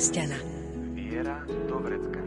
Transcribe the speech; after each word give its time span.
kresťana. 0.00 0.38
Viera 0.96 1.44
do 1.68 1.76
vrecka. 1.76 2.24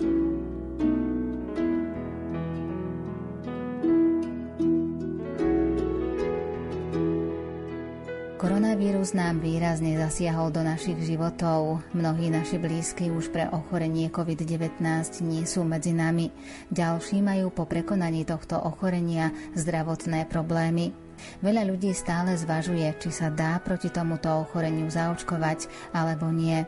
Koronavírus 8.38 9.18
nám 9.18 9.42
výrazne 9.42 9.98
zasiahol 9.98 10.54
do 10.54 10.62
našich 10.62 11.02
životov. 11.02 11.82
Mnohí 11.98 12.30
naši 12.30 12.62
blízky 12.62 13.10
už 13.10 13.34
pre 13.34 13.50
ochorenie 13.50 14.14
COVID-19 14.14 14.78
nie 15.26 15.42
sú 15.50 15.66
medzi 15.66 15.98
nami. 15.98 16.30
Ďalší 16.70 17.26
majú 17.26 17.50
po 17.50 17.66
prekonaní 17.66 18.22
tohto 18.22 18.62
ochorenia 18.62 19.34
zdravotné 19.58 20.30
problémy. 20.30 20.94
Veľa 21.42 21.66
ľudí 21.66 21.90
stále 21.98 22.38
zvažuje, 22.38 22.86
či 23.02 23.10
sa 23.10 23.34
dá 23.34 23.58
proti 23.66 23.90
tomuto 23.90 24.30
ochoreniu 24.30 24.94
zaočkovať 24.94 25.90
alebo 25.96 26.30
nie. 26.30 26.62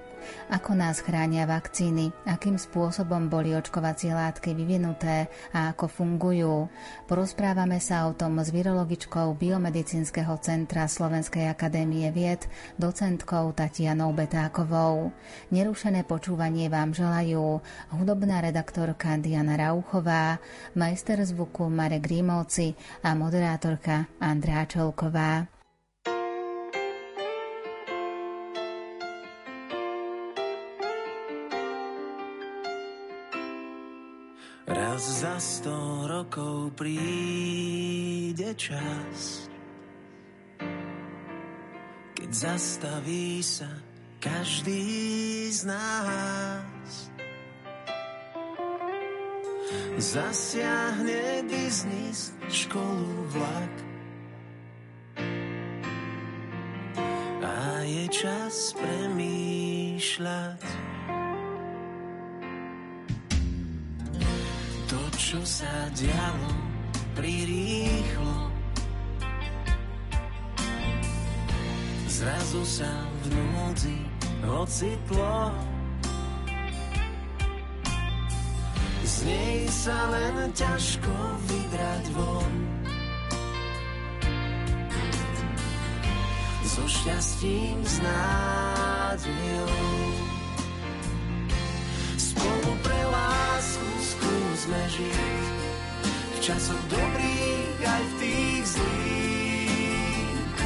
Ako 0.54 0.78
nás 0.78 1.02
chránia 1.02 1.50
vakcíny, 1.50 2.14
akým 2.30 2.60
spôsobom 2.60 3.32
boli 3.32 3.58
očkovacie 3.58 4.14
látky 4.14 4.54
vyvinuté 4.54 5.32
a 5.56 5.74
ako 5.74 5.90
fungujú. 5.90 6.70
Porozprávame 7.10 7.82
sa 7.82 8.06
o 8.06 8.14
tom 8.14 8.38
s 8.38 8.54
virologičkou 8.54 9.34
Biomedicínskeho 9.40 10.38
centra 10.44 10.86
Slovenskej 10.86 11.50
akadémie 11.50 12.12
vied, 12.14 12.46
docentkou 12.78 13.56
Tatianou 13.56 14.14
Betákovou. 14.14 15.10
Nerušené 15.50 16.06
počúvanie 16.06 16.70
vám 16.70 16.94
želajú 16.94 17.64
hudobná 17.96 18.44
redaktorka 18.44 19.18
Diana 19.18 19.58
Rauchová, 19.58 20.38
majster 20.78 21.24
zvuku 21.24 21.72
Marek 21.72 22.06
Rímovci 22.06 22.78
a 23.02 23.18
moderátorka 23.18 24.12
Andrá 24.20 24.68
Čelková. 24.70 25.55
Raz 34.96 35.28
za 35.28 35.36
sto 35.44 36.08
rokov 36.08 36.72
príde 36.80 38.56
čas, 38.56 39.52
keď 42.16 42.30
zastaví 42.32 43.44
sa 43.44 43.68
každý 44.24 45.52
z 45.52 45.68
nás. 45.68 47.12
Zasiahne 50.00 51.44
biznis, 51.44 52.32
školu, 52.48 53.36
vlak 53.36 53.76
a 57.44 57.84
je 57.84 58.08
čas 58.16 58.72
premýšľať. 58.80 60.64
Čo 65.26 65.42
sa 65.42 65.90
dialo 65.98 66.54
prirýchlo, 67.18 68.38
zrazu 72.06 72.62
sa 72.62 72.94
v 73.26 73.34
núdzi 73.34 74.00
ocitlo. 74.46 75.50
Z 79.02 79.16
nej 79.26 79.66
sa 79.66 79.98
len 80.14 80.54
ťažko 80.54 81.16
vybrať 81.50 82.04
von. 82.14 82.54
So 86.70 86.86
šťastím, 86.86 87.82
s 87.82 87.98
nádejou. 87.98 90.25
Skúsme 94.66 94.82
žiť 94.90 95.46
v 96.10 96.38
časoch 96.42 96.84
dobrých 96.90 97.78
aj 97.86 98.02
v 98.02 98.14
tých 98.18 98.66
zlých. 98.66 100.58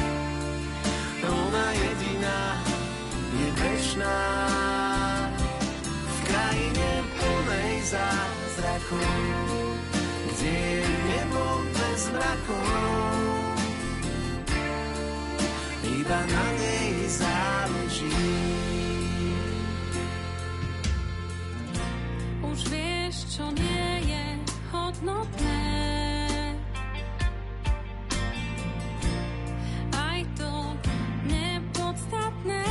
Ona 1.20 1.66
jediná 1.76 2.40
je 3.36 3.48
večná 3.60 4.20
v 5.84 6.18
krajine 6.32 6.90
plnej 7.12 7.72
zázrakov, 7.92 9.20
kde 10.32 10.48
je 10.48 10.88
nebo 10.88 11.44
bez 11.76 12.00
mrakov. 12.16 13.20
Iba 15.84 16.20
na 16.24 16.46
nej 16.56 17.04
záleží. 17.04 18.16
Už 22.48 22.60
vieš, 22.72 23.28
čo 23.36 23.44
nie 23.52 23.89
hodnotné. 25.00 25.64
Aj 29.96 30.20
to 30.36 30.52
nepodstatné. 31.24 32.68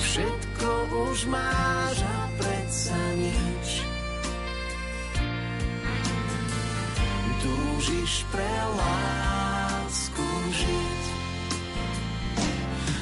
Všetko 0.00 0.68
už 1.12 1.18
máš 1.28 1.96
a 2.00 2.20
predsa 2.40 3.00
nič. 3.20 3.68
Túžiš 7.40 8.24
pre 8.32 8.52
lásku 8.76 10.28
žiť. 10.52 11.02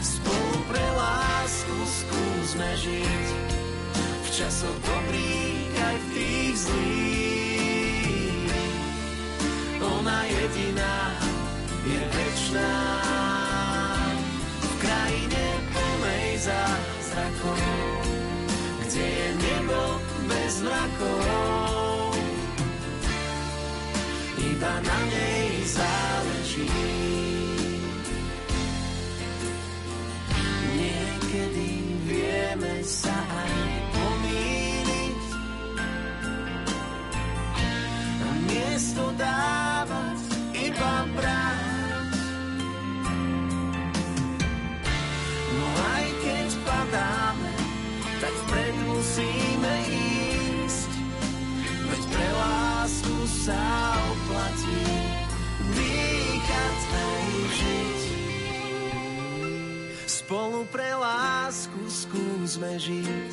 Spolu 0.03 0.59
pre 0.67 0.87
lásku 0.99 1.77
skúsme 1.87 2.71
žiť. 2.83 3.48
V 4.39 4.47
časoch 4.47 4.79
dobrých 4.87 5.75
aj 5.83 5.97
v 5.99 6.07
tých 6.15 6.55
zlých. 6.63 8.55
Ona 9.83 10.31
jediná 10.31 11.11
je 11.83 11.99
večná. 12.07 12.75
V 14.63 14.75
krajine 14.79 15.45
plnej 15.75 16.39
zázrakov, 16.39 17.59
kde 18.87 19.07
je 19.11 19.29
nebo 19.43 19.99
bez 20.31 20.63
mrakov. 20.63 22.15
Iba 24.39 24.75
na 24.87 24.99
nej 25.11 25.38
skúsme 62.49 62.81
žiť 62.81 63.31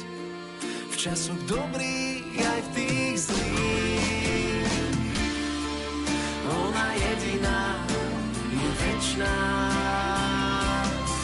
v 0.92 0.96
časoch 1.00 1.40
dobrých 1.48 2.36
aj 2.36 2.60
v 2.68 2.70
tých 2.76 3.32
zlých. 3.32 4.92
Ona 6.52 6.88
jediná 7.00 7.80
je 8.52 8.70
večná 8.76 9.40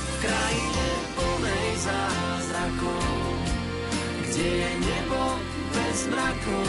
v 0.08 0.16
krajine 0.24 0.88
plnej 1.20 1.70
zázrakov, 1.84 3.12
kde 4.24 4.48
je 4.56 4.72
nebo 4.88 5.22
bez 5.76 6.00
mrakov. 6.08 6.64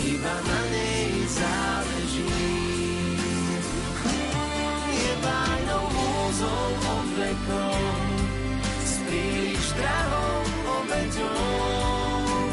Iba 0.00 0.36
na 0.48 0.60
nej 0.72 1.12
záleží. 1.28 1.67
radosťou. 11.18 12.48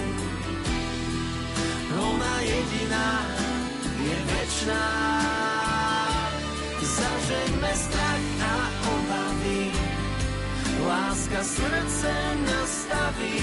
Ona 1.96 2.36
jediná 2.42 3.10
je 4.02 4.18
večná. 4.26 4.88
Zažeňme 6.86 7.72
strach 7.76 8.28
a 8.46 8.56
obavy, 8.88 9.74
láska 10.88 11.44
srdce 11.44 12.14
nastaví. 12.46 13.42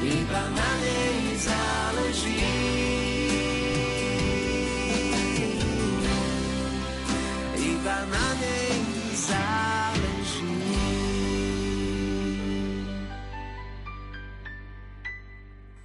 Iba 0.00 0.42
na 0.56 0.70
nej 0.82 1.38
záleží. 1.38 2.89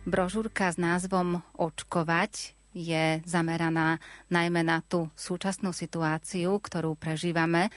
Brožúrka 0.05 0.69
s 0.69 0.77
názvom 0.77 1.41
Očkovať 1.57 2.53
je 2.77 3.25
zameraná 3.25 3.97
najmä 4.29 4.61
na 4.61 4.85
tú 4.85 5.09
súčasnú 5.17 5.73
situáciu, 5.73 6.61
ktorú 6.61 6.93
prežívame 6.93 7.73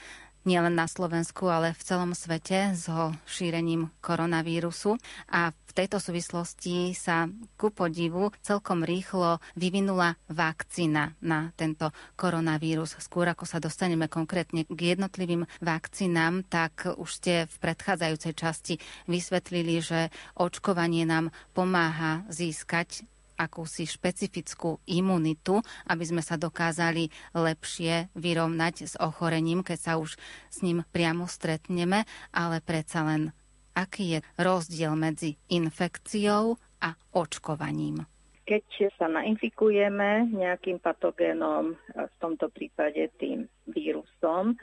nielen 0.49 0.73
na 0.73 0.89
Slovensku, 0.89 1.45
ale 1.45 1.77
v 1.77 1.85
celom 1.85 2.17
svete 2.17 2.73
so 2.73 3.13
šírením 3.29 3.93
koronavírusu. 4.01 4.97
A 5.29 5.53
v 5.53 5.71
tejto 5.77 6.01
súvislosti 6.01 6.97
sa 6.97 7.29
ku 7.53 7.69
podivu 7.69 8.33
celkom 8.41 8.81
rýchlo 8.81 9.37
vyvinula 9.53 10.17
vakcína 10.25 11.13
na 11.21 11.53
tento 11.53 11.93
koronavírus. 12.17 12.97
Skôr 12.97 13.29
ako 13.29 13.45
sa 13.45 13.61
dostaneme 13.61 14.09
konkrétne 14.09 14.65
k 14.65 14.97
jednotlivým 14.97 15.45
vakcínám, 15.61 16.41
tak 16.49 16.89
už 16.97 17.09
ste 17.21 17.33
v 17.45 17.55
predchádzajúcej 17.61 18.33
časti 18.33 18.73
vysvetlili, 19.05 19.77
že 19.85 20.09
očkovanie 20.33 21.05
nám 21.05 21.29
pomáha 21.53 22.25
získať 22.33 23.05
akúsi 23.39 23.87
špecifickú 23.87 24.83
imunitu, 24.83 25.63
aby 25.87 26.03
sme 26.03 26.19
sa 26.19 26.35
dokázali 26.35 27.07
lepšie 27.31 28.11
vyrovnať 28.19 28.75
s 28.83 28.93
ochorením, 28.99 29.63
keď 29.63 29.79
sa 29.79 29.93
už 29.95 30.19
s 30.51 30.57
ním 30.59 30.83
priamo 30.91 31.23
stretneme, 31.23 32.03
ale 32.35 32.59
predsa 32.59 33.07
len 33.07 33.31
aký 33.71 34.19
je 34.19 34.19
rozdiel 34.35 34.91
medzi 34.99 35.39
infekciou 35.47 36.59
a 36.83 36.89
očkovaním. 37.15 38.03
Keď 38.43 38.91
sa 38.97 39.05
nainfikujeme 39.07 40.33
nejakým 40.33 40.81
patogénom, 40.81 41.77
v 41.93 42.15
tomto 42.17 42.49
prípade 42.49 43.07
tým 43.21 43.45
vírusom, 43.69 44.57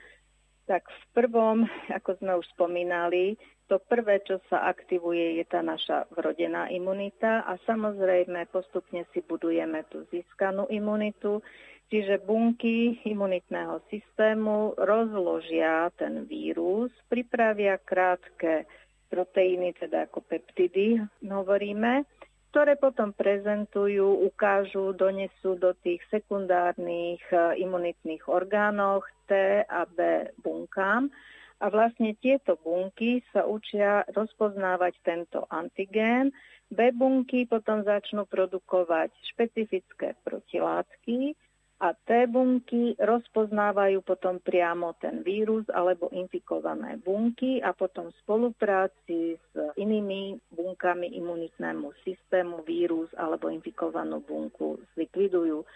tak 0.67 0.82
v 0.90 1.02
prvom, 1.14 1.62
ako 1.94 2.19
sme 2.19 2.34
už 2.34 2.46
spomínali, 2.58 3.38
to 3.66 3.82
prvé, 3.82 4.22
čo 4.22 4.38
sa 4.46 4.70
aktivuje, 4.70 5.42
je 5.42 5.44
tá 5.46 5.60
naša 5.62 6.06
vrodená 6.14 6.70
imunita 6.70 7.42
a 7.42 7.58
samozrejme 7.66 8.46
postupne 8.54 9.02
si 9.10 9.20
budujeme 9.26 9.82
tú 9.90 10.06
získanú 10.14 10.70
imunitu, 10.70 11.42
čiže 11.90 12.22
bunky 12.22 13.02
imunitného 13.02 13.82
systému 13.90 14.78
rozložia 14.78 15.90
ten 15.98 16.26
vírus, 16.26 16.90
pripravia 17.10 17.78
krátke 17.82 18.66
proteíny, 19.10 19.74
teda 19.78 20.10
ako 20.10 20.22
peptidy 20.26 20.98
hovoríme, 21.22 22.06
ktoré 22.50 22.78
potom 22.80 23.12
prezentujú, 23.12 24.24
ukážu, 24.26 24.96
donesú 24.96 25.60
do 25.60 25.76
tých 25.82 26.00
sekundárnych 26.08 27.20
eh, 27.28 27.60
imunitných 27.60 28.24
orgánov 28.30 29.04
T 29.26 29.62
a 29.66 29.82
B 29.84 30.30
bunkám 30.40 31.10
a 31.56 31.67
vlastne 31.73 32.12
tieto 32.20 32.61
bunky 32.61 33.25
sa 33.32 33.49
učia 33.49 34.05
rozpoznávať 34.12 34.94
tento 35.00 35.49
antigén. 35.49 36.32
B 36.67 36.91
bunky 36.91 37.47
potom 37.47 37.87
začnú 37.87 38.26
produkovať 38.26 39.14
špecifické 39.32 40.19
protilátky 40.26 41.38
a 41.76 41.93
T 41.93 42.08
bunky 42.25 42.97
rozpoznávajú 42.97 44.00
potom 44.00 44.41
priamo 44.41 44.97
ten 44.97 45.20
vírus 45.20 45.69
alebo 45.69 46.08
infikované 46.08 46.97
bunky 46.97 47.61
a 47.61 47.76
potom 47.76 48.09
v 48.09 48.19
spolupráci 48.25 49.37
s 49.37 49.52
inými 49.76 50.41
bunkami 50.56 51.12
imunitnému 51.20 51.93
systému 52.00 52.64
vírus 52.64 53.12
alebo 53.20 53.52
infikovanú 53.52 54.25
bunku 54.25 54.81
zlikvidujú. 54.97 55.69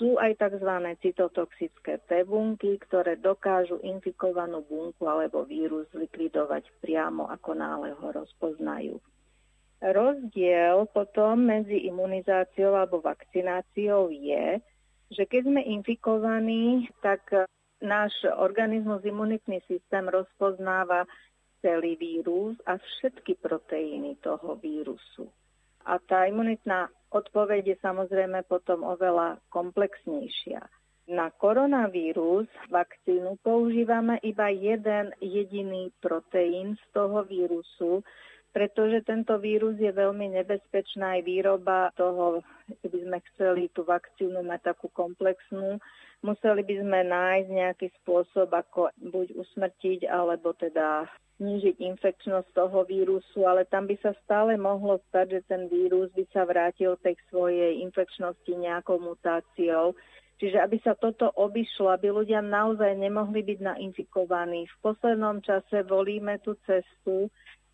Sú 0.00 0.16
aj 0.16 0.40
tzv. 0.40 0.70
cytotoxické 1.04 2.00
T 2.08 2.10
bunky, 2.24 2.80
ktoré 2.80 3.20
dokážu 3.20 3.76
infikovanú 3.84 4.64
bunku 4.64 5.04
alebo 5.04 5.44
vírus 5.44 5.84
likvidovať 5.92 6.64
priamo, 6.80 7.28
ako 7.28 7.50
náhle 7.52 7.90
ho 7.92 8.08
rozpoznajú. 8.10 8.96
Rozdiel 9.82 10.86
potom 10.94 11.42
medzi 11.42 11.90
imunizáciou 11.90 12.78
alebo 12.78 13.02
vakcináciou 13.02 14.14
je, 14.14 14.62
že 15.12 15.26
keď 15.28 15.42
sme 15.44 15.60
infikovaní, 15.66 16.88
tak 17.04 17.26
náš 17.82 18.14
organizmus, 18.38 19.02
imunitný 19.04 19.60
systém 19.66 20.06
rozpoznáva 20.08 21.04
celý 21.60 21.98
vírus 21.98 22.56
a 22.64 22.78
všetky 22.78 23.36
proteíny 23.42 24.16
toho 24.22 24.54
vírusu. 24.58 25.26
A 25.82 25.98
tá 25.98 26.30
imunitná 26.30 26.86
odpoveď 27.12 27.76
je 27.76 27.76
samozrejme 27.84 28.48
potom 28.48 28.82
oveľa 28.82 29.38
komplexnejšia. 29.52 30.64
Na 31.12 31.28
koronavírus 31.34 32.46
vakcínu 32.70 33.36
používame 33.42 34.22
iba 34.22 34.48
jeden 34.48 35.12
jediný 35.18 35.90
proteín 35.98 36.78
z 36.78 36.84
toho 36.94 37.26
vírusu, 37.26 38.06
pretože 38.52 39.02
tento 39.02 39.34
vírus 39.40 39.80
je 39.80 39.90
veľmi 39.90 40.30
nebezpečná 40.40 41.18
aj 41.18 41.22
výroba 41.24 41.90
toho, 41.98 42.44
keby 42.84 42.98
sme 43.02 43.18
chceli 43.32 43.62
tú 43.72 43.82
vakcínu 43.82 44.44
mať 44.44 44.72
takú 44.72 44.92
komplexnú, 44.92 45.80
museli 46.22 46.62
by 46.62 46.74
sme 46.84 47.00
nájsť 47.08 47.48
nejaký 47.50 47.88
spôsob, 48.00 48.52
ako 48.52 48.94
buď 49.00 49.26
usmrtiť, 49.36 50.06
alebo 50.06 50.54
teda 50.54 51.08
znížiť 51.42 51.82
infekčnosť 51.82 52.54
toho 52.54 52.86
vírusu, 52.86 53.42
ale 53.42 53.66
tam 53.66 53.90
by 53.90 53.98
sa 53.98 54.14
stále 54.22 54.54
mohlo 54.54 55.02
stať, 55.10 55.26
že 55.34 55.40
ten 55.50 55.66
vírus 55.66 56.06
by 56.14 56.22
sa 56.30 56.46
vrátil 56.46 56.94
tej 57.02 57.18
svojej 57.26 57.82
infekčnosti 57.82 58.52
nejakou 58.54 59.02
mutáciou. 59.02 59.98
Čiže 60.38 60.58
aby 60.62 60.78
sa 60.86 60.94
toto 60.94 61.34
obišlo, 61.34 61.90
aby 61.90 62.14
ľudia 62.14 62.38
naozaj 62.42 62.94
nemohli 62.94 63.42
byť 63.42 63.58
nainfikovaní. 63.62 64.70
V 64.70 64.76
poslednom 64.82 65.42
čase 65.42 65.82
volíme 65.82 66.38
tú 66.42 66.54
cestu 66.62 67.30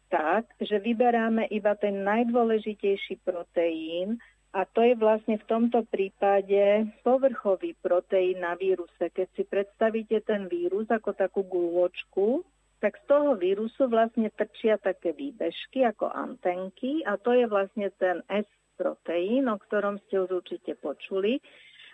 tak, 0.08 0.48
že 0.56 0.80
vyberáme 0.80 1.52
iba 1.52 1.76
ten 1.76 2.00
najdôležitejší 2.04 3.20
proteín, 3.20 4.16
a 4.48 4.64
to 4.64 4.80
je 4.80 4.96
vlastne 4.96 5.36
v 5.36 5.44
tomto 5.44 5.84
prípade 5.92 6.88
povrchový 7.04 7.76
proteín 7.84 8.40
na 8.40 8.56
víruse. 8.56 9.12
Keď 9.12 9.28
si 9.36 9.44
predstavíte 9.44 10.24
ten 10.24 10.48
vírus 10.48 10.88
ako 10.88 11.12
takú 11.12 11.44
gulôčku, 11.44 12.40
tak 12.78 12.94
z 13.02 13.04
toho 13.10 13.34
vírusu 13.34 13.90
vlastne 13.90 14.30
trčia 14.30 14.78
také 14.78 15.10
výbežky 15.10 15.82
ako 15.82 16.10
antenky 16.14 17.02
a 17.02 17.18
to 17.18 17.34
je 17.34 17.46
vlastne 17.50 17.90
ten 17.98 18.22
S-proteín, 18.30 19.50
o 19.50 19.58
ktorom 19.58 19.98
ste 20.06 20.22
už 20.22 20.42
určite 20.42 20.78
počuli. 20.78 21.42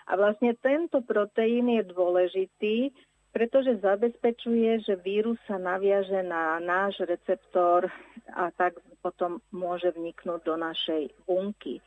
A 0.04 0.20
vlastne 0.20 0.52
tento 0.60 1.00
proteín 1.00 1.72
je 1.72 1.82
dôležitý, 1.88 2.92
pretože 3.32 3.80
zabezpečuje, 3.80 4.84
že 4.84 5.00
vírus 5.00 5.40
sa 5.48 5.56
naviaže 5.56 6.20
na 6.20 6.60
náš 6.60 7.00
receptor 7.08 7.88
a 8.36 8.52
tak 8.52 8.76
potom 9.00 9.40
môže 9.48 9.88
vniknúť 9.96 10.40
do 10.44 10.54
našej 10.60 11.08
bunky. 11.24 11.80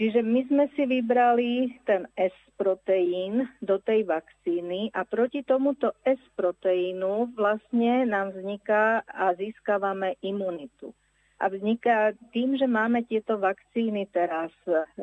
Čiže 0.00 0.24
my 0.24 0.40
sme 0.48 0.64
si 0.72 0.88
vybrali 0.88 1.76
ten 1.84 2.08
S-proteín 2.16 3.44
do 3.60 3.76
tej 3.84 4.08
vakcíny 4.08 4.88
a 4.96 5.04
proti 5.04 5.44
tomuto 5.44 5.92
S-proteínu 6.08 7.36
vlastne 7.36 8.08
nám 8.08 8.32
vzniká 8.32 9.04
a 9.04 9.36
získavame 9.36 10.16
imunitu. 10.24 10.96
A 11.36 11.52
vzniká 11.52 12.16
tým, 12.32 12.56
že 12.56 12.64
máme 12.64 13.04
tieto 13.04 13.36
vakcíny 13.36 14.08
teraz 14.08 14.48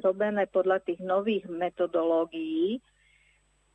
robené 0.01 0.50
podľa 0.50 0.82
tých 0.82 0.98
nových 1.06 1.46
metodológií, 1.46 2.82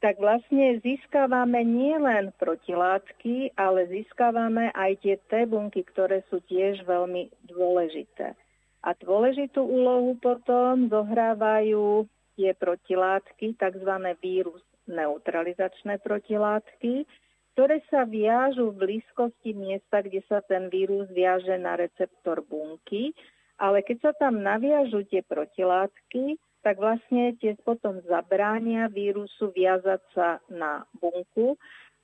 tak 0.03 0.19
vlastne 0.19 0.83
získavame 0.83 1.63
nielen 1.63 2.35
protilátky, 2.35 3.55
ale 3.55 3.87
získavame 3.87 4.75
aj 4.75 4.99
tie 4.99 5.15
T 5.31 5.47
bunky, 5.47 5.87
ktoré 5.87 6.27
sú 6.27 6.43
tiež 6.51 6.83
veľmi 6.83 7.31
dôležité. 7.47 8.35
A 8.83 8.99
dôležitú 8.99 9.63
úlohu 9.63 10.19
potom 10.19 10.91
zohrávajú 10.91 12.11
tie 12.35 12.51
protilátky, 12.59 13.55
tzv. 13.55 13.93
vírus 14.19 14.63
neutralizačné 14.91 16.03
protilátky, 16.03 17.07
ktoré 17.55 17.85
sa 17.93 18.09
viažú 18.09 18.73
v 18.73 18.81
blízkosti 18.81 19.55
miesta, 19.55 20.03
kde 20.03 20.25
sa 20.27 20.43
ten 20.43 20.67
vírus 20.73 21.07
viaže 21.13 21.55
na 21.61 21.77
receptor 21.79 22.43
bunky, 22.43 23.15
ale 23.61 23.85
keď 23.85 24.11
sa 24.11 24.13
tam 24.17 24.41
naviažú 24.41 25.07
tie 25.07 25.23
protilátky, 25.23 26.41
tak 26.65 26.79
vlastne 26.79 27.37
tie 27.39 27.55
potom 27.63 28.03
zabránia 28.07 28.89
vírusu 28.89 29.55
viazať 29.55 30.03
sa 30.17 30.29
na 30.51 30.83
bunku 30.99 31.59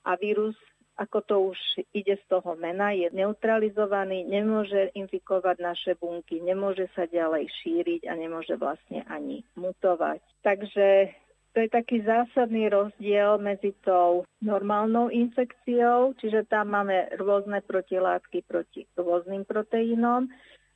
a 0.04 0.14
vírus 0.14 0.54
ako 0.98 1.18
to 1.22 1.36
už 1.54 1.58
ide 1.94 2.18
z 2.18 2.24
toho 2.26 2.58
mena, 2.58 2.90
je 2.90 3.06
neutralizovaný, 3.14 4.26
nemôže 4.26 4.90
infikovať 4.98 5.56
naše 5.62 5.92
bunky, 5.94 6.42
nemôže 6.42 6.90
sa 6.98 7.06
ďalej 7.06 7.46
šíriť 7.62 8.10
a 8.10 8.18
nemôže 8.18 8.58
vlastne 8.58 9.06
ani 9.06 9.46
mutovať. 9.54 10.18
Takže 10.42 11.14
to 11.54 11.62
je 11.62 11.70
taký 11.70 12.02
zásadný 12.02 12.66
rozdiel 12.66 13.38
medzi 13.38 13.74
tou 13.86 14.26
normálnou 14.42 15.10
infekciou, 15.10 16.18
čiže 16.18 16.50
tam 16.50 16.74
máme 16.74 17.14
rôzne 17.14 17.62
protilátky 17.62 18.42
proti 18.46 18.90
rôznym 18.98 19.46
proteínom 19.46 20.26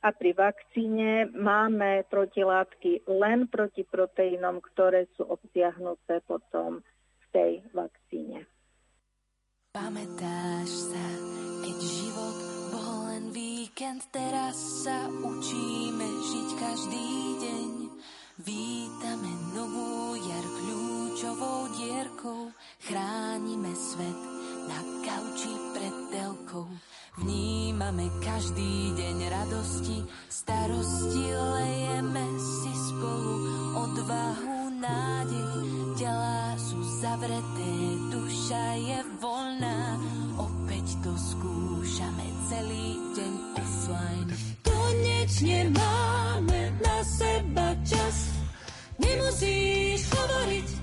a 0.03 0.11
pri 0.11 0.35
vakcíne 0.35 1.31
máme 1.31 2.03
protilátky 2.11 3.07
len 3.07 3.47
proti 3.47 3.87
proteínom, 3.87 4.59
ktoré 4.59 5.07
sú 5.15 5.23
obsiahnuté 5.27 6.19
potom 6.27 6.83
v 6.83 7.25
tej 7.31 7.51
vakcíne. 7.71 8.43
Pamätáš 9.73 10.69
sa, 10.69 11.07
keď 11.65 11.77
život 11.81 12.37
bol 12.69 13.09
len 13.09 13.33
víkend, 13.33 14.05
teraz 14.13 14.85
sa 14.85 15.09
učíme 15.09 16.09
žiť 16.29 16.49
každý 16.61 17.09
deň. 17.41 17.71
Vítame 18.45 19.33
novú 19.57 20.13
jar 20.29 20.45
kľúčovou 20.45 21.73
dierkou, 21.73 22.53
chránime 22.85 23.73
svet 23.73 24.19
na 24.69 24.77
kauči 25.09 25.53
pred 25.73 25.95
telkou. 26.13 26.69
Vnímame 27.13 28.09
každý 28.25 28.97
deň 28.97 29.17
radosti, 29.29 30.01
starosti, 30.33 31.25
lejeme 31.29 32.25
si 32.41 32.73
spolu 32.73 33.33
odvahu, 33.77 34.81
nádej. 34.81 35.53
Tela 35.93 36.57
sú 36.57 36.81
zavreté, 37.05 37.73
duša 38.09 38.65
je 38.81 38.99
voľná, 39.21 40.01
opäť 40.41 40.97
to 41.05 41.13
skúšame 41.13 42.27
celý 42.49 42.97
deň 43.13 43.33
offline. 43.61 44.29
Konečne 44.65 45.59
máme 45.69 46.61
na 46.81 46.97
seba 47.05 47.77
čas, 47.85 48.41
nemusíš 48.97 50.01
hovoriť, 50.09 50.82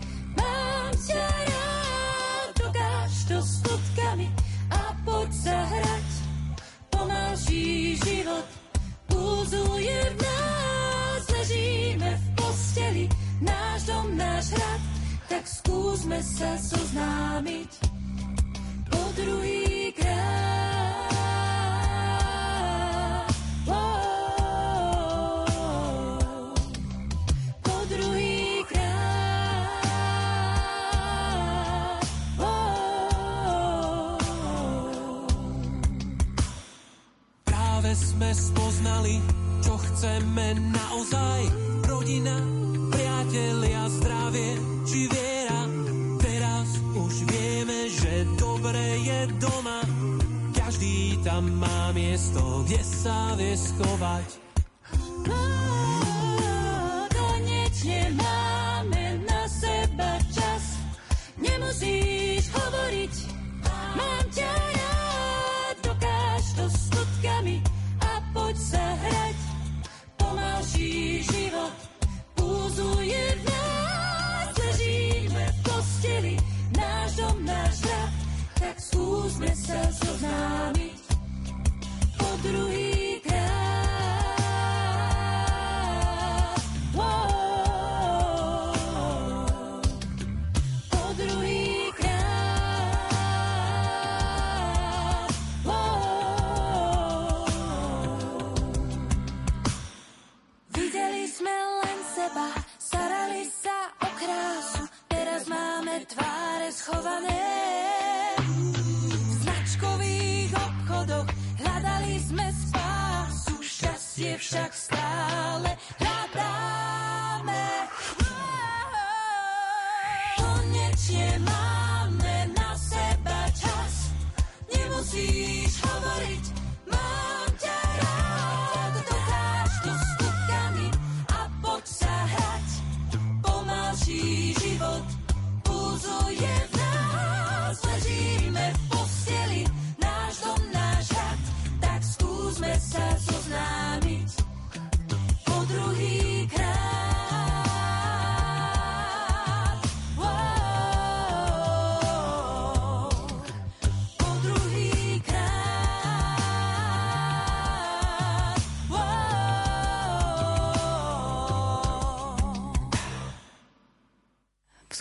šťastie 114.21 114.37
však 114.37 114.73
stále 114.77 115.39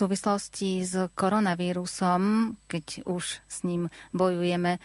súvislosti 0.00 0.80
s 0.80 1.12
koronavírusom, 1.12 2.54
keď 2.64 3.04
už 3.04 3.44
s 3.44 3.56
ním 3.68 3.92
bojujeme 4.16 4.80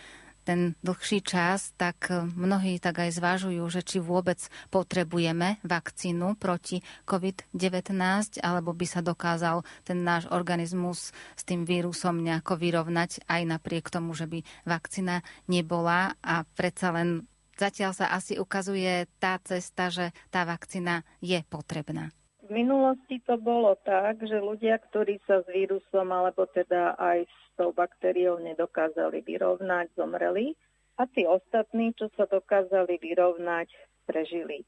ten 0.45 0.77
dlhší 0.85 1.25
čas, 1.25 1.73
tak 1.73 2.13
mnohí 2.13 2.77
tak 2.77 3.01
aj 3.01 3.17
zvážujú, 3.17 3.65
že 3.73 3.81
či 3.81 3.97
vôbec 3.97 4.37
potrebujeme 4.69 5.57
vakcínu 5.65 6.37
proti 6.37 6.85
COVID-19, 7.09 8.45
alebo 8.45 8.77
by 8.77 8.85
sa 8.85 9.01
dokázal 9.01 9.65
ten 9.81 10.05
náš 10.05 10.29
organizmus 10.29 11.09
s 11.33 11.41
tým 11.41 11.65
vírusom 11.65 12.21
nejako 12.21 12.61
vyrovnať 12.61 13.25
aj 13.25 13.41
napriek 13.57 13.89
tomu, 13.89 14.13
že 14.13 14.29
by 14.29 14.45
vakcína 14.69 15.25
nebola 15.49 16.13
a 16.21 16.45
predsa 16.53 16.93
len 16.93 17.25
zatiaľ 17.57 17.97
sa 17.97 18.13
asi 18.13 18.37
ukazuje 18.37 19.09
tá 19.17 19.41
cesta, 19.41 19.89
že 19.89 20.13
tá 20.29 20.45
vakcína 20.45 21.01
je 21.25 21.41
potrebná. 21.49 22.13
V 22.45 22.53
minulosti 22.53 23.17
to 23.25 23.41
bolo 23.41 23.73
tak, 23.81 24.21
že 24.21 24.37
ľudia, 24.37 24.77
ktorí 24.77 25.17
sa 25.25 25.41
s 25.41 25.47
vírusom 25.49 26.13
alebo 26.13 26.45
teda 26.45 26.93
aj 26.93 27.25
s 27.25 27.37
tou 27.57 27.73
baktériou 27.73 28.37
nedokázali 28.37 29.25
vyrovnať, 29.25 29.89
zomreli 29.97 30.53
a 31.01 31.09
tí 31.09 31.25
ostatní, 31.25 31.97
čo 31.97 32.05
sa 32.13 32.29
dokázali 32.29 33.01
vyrovnať, 33.01 33.73
prežili. 34.05 34.61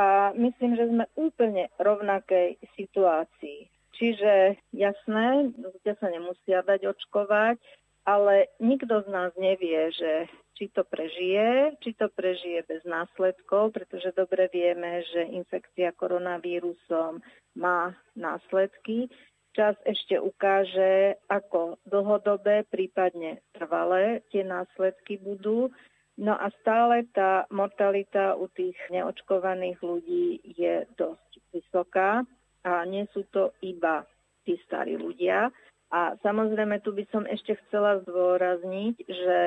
A 0.00 0.32
myslím, 0.32 0.80
že 0.80 0.88
sme 0.88 1.04
úplne 1.20 1.68
rovnakej 1.76 2.56
situácii. 2.72 3.68
Čiže 4.00 4.56
jasné, 4.72 5.52
ľudia 5.60 5.94
sa 6.00 6.08
nemusia 6.08 6.64
dať 6.64 6.88
očkovať, 6.88 7.60
ale 8.04 8.48
nikto 8.60 9.04
z 9.04 9.08
nás 9.12 9.32
nevie, 9.36 9.92
že 9.92 10.28
či 10.60 10.68
to 10.76 10.84
prežije, 10.84 11.72
či 11.80 11.96
to 11.96 12.12
prežije 12.12 12.60
bez 12.68 12.84
následkov, 12.84 13.72
pretože 13.72 14.12
dobre 14.12 14.52
vieme, 14.52 15.00
že 15.08 15.32
infekcia 15.32 15.96
koronavírusom 15.96 17.24
má 17.56 17.96
následky. 18.12 19.08
Čas 19.56 19.74
ešte 19.88 20.20
ukáže, 20.20 21.16
ako 21.26 21.80
dlhodobé, 21.88 22.68
prípadne 22.68 23.40
trvalé 23.56 24.20
tie 24.28 24.44
následky 24.44 25.16
budú. 25.16 25.72
No 26.20 26.36
a 26.36 26.52
stále 26.60 27.08
tá 27.16 27.48
mortalita 27.48 28.36
u 28.36 28.44
tých 28.52 28.76
neočkovaných 28.92 29.80
ľudí 29.80 30.44
je 30.44 30.84
dosť 31.00 31.30
vysoká 31.56 32.20
a 32.68 32.84
nie 32.84 33.08
sú 33.16 33.24
to 33.32 33.56
iba 33.64 34.04
tí 34.44 34.60
starí 34.68 35.00
ľudia. 35.00 35.48
A 35.90 36.14
samozrejme 36.22 36.78
tu 36.86 36.94
by 36.94 37.04
som 37.10 37.26
ešte 37.26 37.58
chcela 37.66 37.98
zdôrazniť, 38.06 38.96
že 39.10 39.38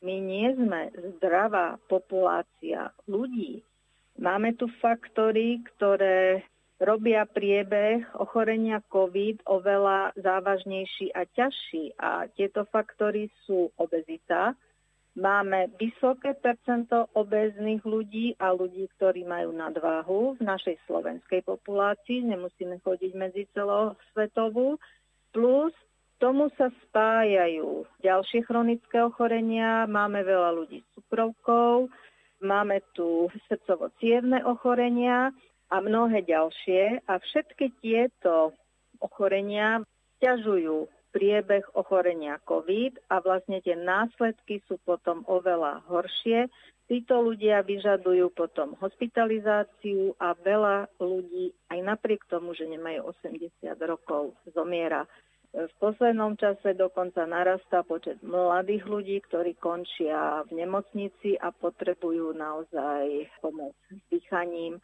my 0.00 0.16
nie 0.16 0.48
sme 0.56 0.88
zdravá 1.20 1.76
populácia 1.92 2.88
ľudí. 3.04 3.60
Máme 4.16 4.56
tu 4.56 4.68
faktory, 4.80 5.60
ktoré 5.76 6.44
robia 6.80 7.28
priebeh 7.28 8.16
ochorenia 8.16 8.80
COVID 8.88 9.44
oveľa 9.44 10.16
závažnejší 10.16 11.12
a 11.12 11.28
ťažší. 11.28 11.92
A 12.00 12.32
tieto 12.32 12.64
faktory 12.72 13.28
sú 13.44 13.68
obezita. 13.76 14.56
Máme 15.20 15.68
vysoké 15.76 16.32
percento 16.32 17.12
obéznych 17.12 17.84
ľudí 17.84 18.32
a 18.40 18.56
ľudí, 18.56 18.88
ktorí 18.96 19.28
majú 19.28 19.52
nadváhu 19.52 20.40
v 20.40 20.42
našej 20.48 20.80
slovenskej 20.88 21.44
populácii. 21.44 22.24
Nemusíme 22.24 22.80
chodiť 22.80 23.12
medzi 23.12 23.44
celosvetovú. 23.52 24.80
Plus 25.36 25.76
tomu 26.20 26.52
sa 26.60 26.68
spájajú 26.68 27.88
ďalšie 28.04 28.44
chronické 28.44 29.00
ochorenia. 29.00 29.88
Máme 29.88 30.20
veľa 30.20 30.52
ľudí 30.52 30.84
s 30.84 30.88
cukrovkou, 31.00 31.88
máme 32.44 32.84
tu 32.92 33.32
srdcovo 33.48 33.88
ochorenia 34.44 35.32
a 35.72 35.76
mnohé 35.80 36.20
ďalšie. 36.28 37.08
A 37.08 37.16
všetky 37.16 37.72
tieto 37.80 38.52
ochorenia 39.00 39.80
ťažujú 40.20 40.86
priebeh 41.10 41.66
ochorenia 41.74 42.38
COVID 42.46 43.10
a 43.10 43.18
vlastne 43.18 43.58
tie 43.64 43.74
následky 43.74 44.62
sú 44.70 44.78
potom 44.86 45.26
oveľa 45.26 45.82
horšie. 45.90 46.46
Títo 46.86 47.22
ľudia 47.22 47.62
vyžadujú 47.62 48.34
potom 48.34 48.74
hospitalizáciu 48.82 50.14
a 50.18 50.34
veľa 50.34 50.90
ľudí 50.98 51.54
aj 51.70 51.78
napriek 51.86 52.26
tomu, 52.26 52.50
že 52.54 52.66
nemajú 52.66 53.14
80 53.22 53.62
rokov, 53.86 54.34
zomiera. 54.50 55.06
V 55.50 55.72
poslednom 55.82 56.38
čase 56.38 56.78
dokonca 56.78 57.26
narastá 57.26 57.82
počet 57.82 58.22
mladých 58.22 58.86
ľudí, 58.86 59.18
ktorí 59.26 59.58
končia 59.58 60.46
v 60.46 60.62
nemocnici 60.62 61.34
a 61.34 61.50
potrebujú 61.50 62.30
naozaj 62.38 63.26
pomoc 63.42 63.74
s 63.90 63.98
dýchaním 64.14 64.78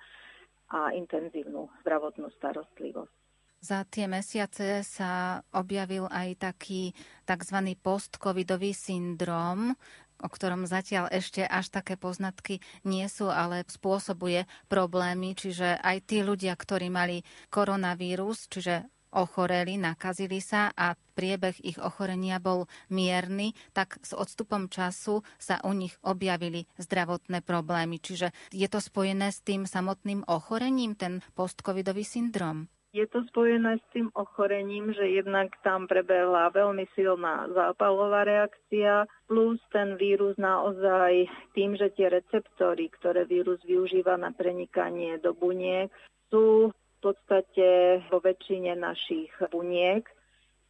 a 0.74 0.90
intenzívnu 0.90 1.70
zdravotnú 1.86 2.26
starostlivosť. 2.42 3.14
Za 3.62 3.86
tie 3.86 4.10
mesiace 4.10 4.82
sa 4.82 5.38
objavil 5.54 6.10
aj 6.10 6.50
taký 6.50 6.90
tzv. 7.22 7.58
post-covidový 7.78 8.74
syndrom, 8.74 9.70
o 10.18 10.28
ktorom 10.28 10.66
zatiaľ 10.66 11.12
ešte 11.14 11.46
až 11.46 11.70
také 11.70 11.94
poznatky 11.94 12.58
nie 12.82 13.06
sú, 13.06 13.30
ale 13.30 13.62
spôsobuje 13.68 14.50
problémy, 14.66 15.38
čiže 15.38 15.78
aj 15.78 16.10
tí 16.10 16.26
ľudia, 16.26 16.58
ktorí 16.58 16.90
mali 16.90 17.22
koronavírus, 17.54 18.50
čiže 18.50 18.88
ochoreli, 19.16 19.80
nakazili 19.80 20.44
sa 20.44 20.68
a 20.76 20.92
priebeh 21.16 21.56
ich 21.64 21.80
ochorenia 21.80 22.36
bol 22.36 22.68
mierny, 22.92 23.56
tak 23.72 23.96
s 24.04 24.12
odstupom 24.12 24.68
času 24.68 25.24
sa 25.40 25.56
u 25.64 25.72
nich 25.72 25.96
objavili 26.04 26.68
zdravotné 26.76 27.40
problémy. 27.40 27.96
Čiže 27.96 28.36
je 28.52 28.68
to 28.68 28.84
spojené 28.84 29.32
s 29.32 29.40
tým 29.40 29.64
samotným 29.64 30.28
ochorením, 30.28 30.92
ten 30.92 31.24
postcovidový 31.32 32.04
syndrom? 32.04 32.68
Je 32.96 33.04
to 33.12 33.28
spojené 33.28 33.76
s 33.76 33.86
tým 33.92 34.08
ochorením, 34.16 34.88
že 34.96 35.04
jednak 35.20 35.52
tam 35.60 35.84
prebehla 35.84 36.48
veľmi 36.48 36.88
silná 36.96 37.44
zápalová 37.52 38.24
reakcia, 38.24 39.04
plus 39.28 39.60
ten 39.68 40.00
vírus 40.00 40.32
naozaj 40.40 41.28
tým, 41.52 41.76
že 41.76 41.92
tie 41.92 42.08
receptory, 42.08 42.88
ktoré 42.96 43.28
vírus 43.28 43.60
využíva 43.68 44.16
na 44.16 44.32
prenikanie 44.32 45.20
do 45.20 45.36
buniek, 45.36 45.92
sú 46.32 46.72
podstate 47.06 47.66
vo 48.10 48.18
väčšine 48.18 48.74
našich 48.74 49.30
buniek. 49.54 50.02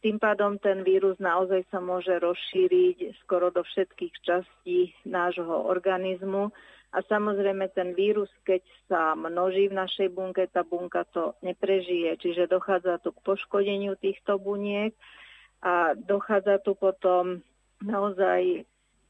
Tým 0.05 0.21
pádom 0.21 0.61
ten 0.61 0.85
vírus 0.85 1.17
naozaj 1.17 1.65
sa 1.73 1.81
môže 1.81 2.13
rozšíriť 2.21 3.17
skoro 3.25 3.49
do 3.49 3.65
všetkých 3.65 4.13
častí 4.21 4.93
nášho 5.09 5.65
organizmu. 5.65 6.53
A 6.93 7.03
samozrejme 7.03 7.67
ten 7.73 7.97
vírus, 7.97 8.29
keď 8.45 8.63
sa 8.87 9.17
množí 9.17 9.67
v 9.67 9.77
našej 9.81 10.13
bunke, 10.13 10.45
tá 10.47 10.61
bunka 10.61 11.03
to 11.09 11.33
neprežije. 11.41 12.15
Čiže 12.21 12.47
dochádza 12.47 13.01
tu 13.01 13.11
k 13.11 13.25
poškodeniu 13.25 13.97
týchto 13.97 14.37
buniek 14.37 14.93
a 15.65 15.97
dochádza 15.97 16.61
tu 16.61 16.77
potom 16.77 17.41
naozaj 17.81 18.63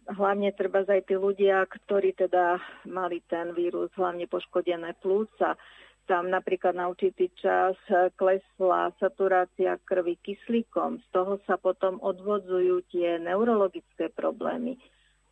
hlavne 0.08 0.56
treba 0.56 0.88
aj 0.88 1.04
tí 1.04 1.20
ľudia, 1.20 1.68
ktorí 1.68 2.16
teda 2.16 2.64
mali 2.88 3.20
ten 3.28 3.52
vírus, 3.52 3.92
hlavne 4.00 4.24
poškodené 4.32 4.96
plúca, 5.04 5.60
tam 6.08 6.32
napríklad 6.32 6.74
na 6.74 6.88
určitý 6.88 7.28
čas 7.36 7.76
klesla 8.16 8.96
saturácia 8.98 9.76
krvi 9.84 10.16
kyslíkom. 10.24 11.04
Z 11.04 11.08
toho 11.12 11.38
sa 11.44 11.60
potom 11.60 12.00
odvodzujú 12.00 12.82
tie 12.90 13.20
neurologické 13.20 14.08
problémy. 14.16 14.80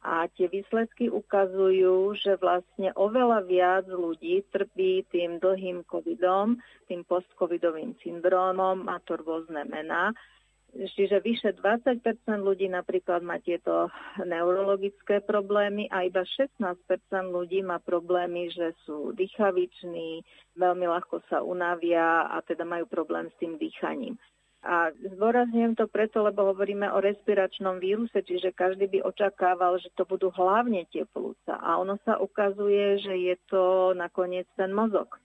A 0.05 0.29
tie 0.37 0.45
výsledky 0.45 1.09
ukazujú, 1.09 2.13
že 2.13 2.37
vlastne 2.37 2.93
oveľa 2.93 3.41
viac 3.49 3.89
ľudí 3.89 4.45
trpí 4.53 5.01
tým 5.09 5.41
dlhým 5.41 5.81
covidom, 5.89 6.61
tým 6.85 7.01
postcovidovým 7.09 7.97
syndrómom, 8.05 8.85
má 8.85 9.01
to 9.01 9.17
rôzne 9.17 9.65
mená. 9.65 10.13
Čiže 10.75 11.23
vyše 11.23 11.55
20% 11.55 12.03
ľudí 12.43 12.67
napríklad 12.67 13.23
má 13.23 13.39
tieto 13.39 13.87
neurologické 14.19 15.23
problémy 15.23 15.87
a 15.87 16.03
iba 16.03 16.27
16% 16.27 16.67
ľudí 17.31 17.63
má 17.63 17.79
problémy, 17.79 18.51
že 18.51 18.75
sú 18.83 19.15
dýchaviční, 19.15 20.19
veľmi 20.59 20.83
ľahko 20.83 21.23
sa 21.31 21.39
unavia 21.39 22.27
a 22.27 22.43
teda 22.43 22.67
majú 22.67 22.91
problém 22.91 23.31
s 23.31 23.35
tým 23.39 23.55
dýchaním. 23.55 24.19
A 24.65 24.91
zdôrazňujem 24.97 25.79
to 25.79 25.85
preto, 25.87 26.25
lebo 26.25 26.51
hovoríme 26.51 26.91
o 26.91 26.99
respiračnom 26.99 27.79
víruse, 27.79 28.19
čiže 28.19 28.51
každý 28.51 28.91
by 28.91 28.99
očakával, 29.05 29.79
že 29.79 29.93
to 29.95 30.03
budú 30.03 30.27
hlavne 30.33 30.83
tie 30.91 31.07
plúca. 31.07 31.55
A 31.55 31.79
ono 31.79 32.01
sa 32.03 32.19
ukazuje, 32.19 32.99
že 32.99 33.13
je 33.13 33.35
to 33.47 33.93
nakoniec 33.95 34.49
ten 34.59 34.75
mozog 34.75 35.21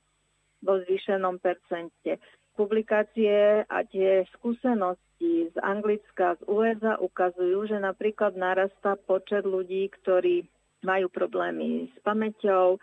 vo 0.60 0.76
zvýšenom 0.84 1.40
percente. 1.40 2.20
Publikácie 2.60 3.64
a 3.64 3.78
tie 3.88 4.28
skúsenosti 4.36 5.48
z 5.48 5.56
Anglicka, 5.64 6.36
z 6.36 6.42
USA 6.44 7.00
ukazujú, 7.00 7.64
že 7.72 7.80
napríklad 7.80 8.36
narastá 8.36 9.00
počet 9.00 9.48
ľudí, 9.48 9.88
ktorí 9.88 10.44
majú 10.84 11.08
problémy 11.08 11.88
s 11.88 11.96
pamäťou, 12.04 12.76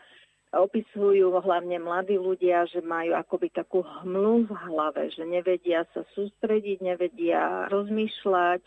opisujú 0.49 1.29
hlavne 1.29 1.77
mladí 1.77 2.17
ľudia, 2.17 2.65
že 2.73 2.81
majú 2.81 3.13
akoby 3.13 3.53
takú 3.53 3.85
hmlu 3.85 4.49
v 4.49 4.51
hlave, 4.65 5.13
že 5.13 5.27
nevedia 5.29 5.85
sa 5.93 6.01
sústrediť, 6.17 6.81
nevedia 6.81 7.69
rozmýšľať, 7.69 8.65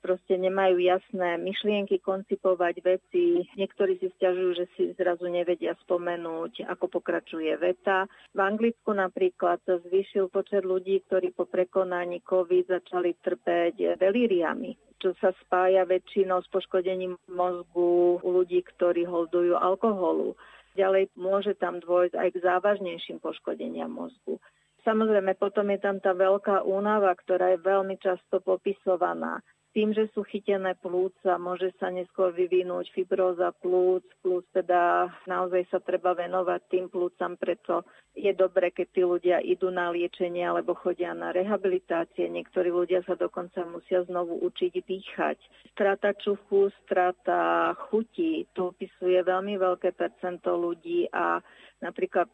proste 0.00 0.36
nemajú 0.36 0.80
jasné 0.80 1.36
myšlienky 1.40 2.00
koncipovať 2.00 2.74
veci. 2.82 3.44
Niektorí 3.56 3.98
si 4.00 4.12
stiažujú, 4.16 4.50
že 4.56 4.66
si 4.76 4.82
zrazu 4.96 5.28
nevedia 5.28 5.76
spomenúť, 5.86 6.68
ako 6.68 7.00
pokračuje 7.00 7.52
veta. 7.58 8.08
V 8.32 8.40
Anglicku 8.40 8.92
napríklad 8.92 9.60
sa 9.64 9.80
zvýšil 9.82 10.28
počet 10.28 10.62
ľudí, 10.66 11.04
ktorí 11.08 11.32
po 11.32 11.48
prekonaní 11.48 12.24
COVID 12.24 12.70
začali 12.70 13.16
trpeť 13.20 14.00
delíriami 14.00 14.86
čo 14.96 15.12
sa 15.20 15.36
spája 15.44 15.84
väčšinou 15.84 16.40
s 16.40 16.48
poškodením 16.48 17.20
mozgu 17.28 18.16
u 18.16 18.28
ľudí, 18.32 18.64
ktorí 18.64 19.04
holdujú 19.04 19.52
alkoholu. 19.52 20.32
Ďalej 20.72 21.12
môže 21.16 21.52
tam 21.56 21.80
dôjsť 21.84 22.16
aj 22.16 22.28
k 22.32 22.42
závažnejším 22.44 23.20
poškodeniam 23.20 23.92
mozgu. 23.92 24.40
Samozrejme, 24.86 25.34
potom 25.34 25.66
je 25.74 25.82
tam 25.82 25.98
tá 25.98 26.14
veľká 26.14 26.62
únava, 26.62 27.10
ktorá 27.18 27.56
je 27.56 27.64
veľmi 27.64 27.98
často 27.98 28.38
popisovaná 28.38 29.42
tým, 29.76 29.92
že 29.92 30.08
sú 30.16 30.24
chytené 30.24 30.72
plúca, 30.80 31.36
môže 31.36 31.68
sa 31.76 31.92
neskôr 31.92 32.32
vyvinúť 32.32 32.88
fibróza 32.96 33.52
plúc, 33.60 34.08
plus 34.24 34.40
teda 34.56 35.12
naozaj 35.28 35.68
sa 35.68 35.84
treba 35.84 36.16
venovať 36.16 36.64
tým 36.72 36.88
plúcam, 36.88 37.36
preto 37.36 37.84
je 38.16 38.32
dobre, 38.32 38.72
keď 38.72 38.86
tí 38.96 39.02
ľudia 39.04 39.36
idú 39.44 39.68
na 39.68 39.92
liečenie 39.92 40.48
alebo 40.48 40.72
chodia 40.72 41.12
na 41.12 41.28
rehabilitácie. 41.28 42.24
Niektorí 42.24 42.72
ľudia 42.72 43.04
sa 43.04 43.20
dokonca 43.20 43.68
musia 43.68 44.00
znovu 44.08 44.40
učiť 44.48 44.80
dýchať. 44.80 45.36
Strata 45.76 46.16
čuchu, 46.16 46.72
strata 46.88 47.76
chutí, 47.92 48.48
to 48.56 48.72
opisuje 48.72 49.20
veľmi 49.20 49.60
veľké 49.60 49.92
percento 49.92 50.56
ľudí 50.56 51.04
a 51.12 51.44
napríklad 51.84 52.32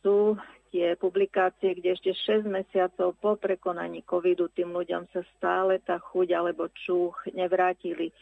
sú 0.00 0.40
tie 0.68 0.94
publikácie, 0.96 1.74
kde 1.76 1.96
ešte 1.96 2.12
6 2.40 2.48
mesiacov 2.48 3.16
po 3.18 3.36
prekonaní 3.36 4.04
covidu 4.04 4.48
tým 4.52 4.72
ľuďom 4.72 5.08
sa 5.12 5.20
stále 5.36 5.80
tá 5.82 6.00
chuť 6.00 6.28
alebo 6.32 6.72
čuch 6.72 7.16
nevrátili. 7.32 8.12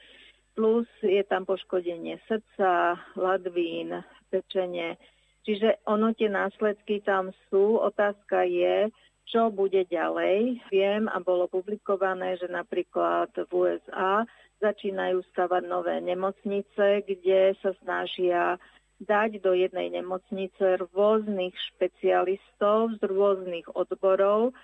Plus 0.56 0.88
je 1.04 1.20
tam 1.28 1.44
poškodenie 1.44 2.16
srdca, 2.24 2.96
ladvín, 3.14 3.92
pečenie. 4.32 4.96
Čiže 5.44 5.84
ono 5.86 6.16
tie 6.16 6.26
následky 6.32 7.04
tam 7.04 7.30
sú. 7.46 7.78
Otázka 7.78 8.42
je, 8.48 8.90
čo 9.28 9.52
bude 9.52 9.84
ďalej. 9.86 10.58
Viem 10.72 11.06
a 11.12 11.20
bolo 11.20 11.50
publikované, 11.50 12.38
že 12.40 12.48
napríklad 12.48 13.30
v 13.36 13.50
USA 13.52 14.24
začínajú 14.62 15.20
stavať 15.34 15.62
nové 15.68 16.00
nemocnice, 16.00 17.04
kde 17.04 17.52
sa 17.60 17.76
snažia 17.84 18.56
dať 19.02 19.44
do 19.44 19.52
jednej 19.52 19.92
nemocnice 19.92 20.80
rôznych 20.92 21.52
špecialistov 21.74 22.96
z 22.96 23.02
rôznych 23.04 23.68
odborov, 23.76 24.56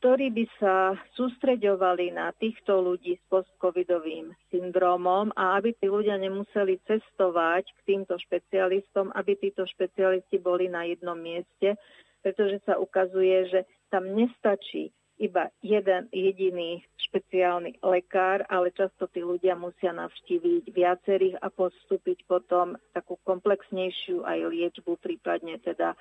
ktorí 0.00 0.32
by 0.32 0.44
sa 0.56 0.96
sústreďovali 1.12 2.16
na 2.16 2.32
týchto 2.32 2.80
ľudí 2.80 3.20
s 3.20 3.24
postcovidovým 3.28 4.32
syndromom 4.48 5.28
a 5.36 5.60
aby 5.60 5.76
tí 5.76 5.92
ľudia 5.92 6.16
nemuseli 6.16 6.80
cestovať 6.88 7.68
k 7.68 7.80
týmto 7.84 8.16
špecialistom, 8.16 9.12
aby 9.12 9.36
títo 9.36 9.68
špecialisti 9.68 10.40
boli 10.40 10.72
na 10.72 10.88
jednom 10.88 11.20
mieste, 11.20 11.76
pretože 12.24 12.64
sa 12.64 12.80
ukazuje, 12.80 13.52
že 13.52 13.60
tam 13.92 14.08
nestačí 14.16 14.88
iba 15.20 15.52
jeden 15.60 16.08
jediný 16.08 16.80
špeciálny 16.96 17.84
lekár, 17.84 18.48
ale 18.48 18.72
často 18.72 19.04
tí 19.12 19.20
ľudia 19.20 19.52
musia 19.52 19.92
navštíviť 19.92 20.72
viacerých 20.72 21.36
a 21.44 21.52
postúpiť 21.52 22.24
potom 22.24 22.80
takú 22.96 23.20
komplexnejšiu 23.28 24.24
aj 24.24 24.38
liečbu, 24.48 24.96
prípadne 24.96 25.60
teda 25.60 25.92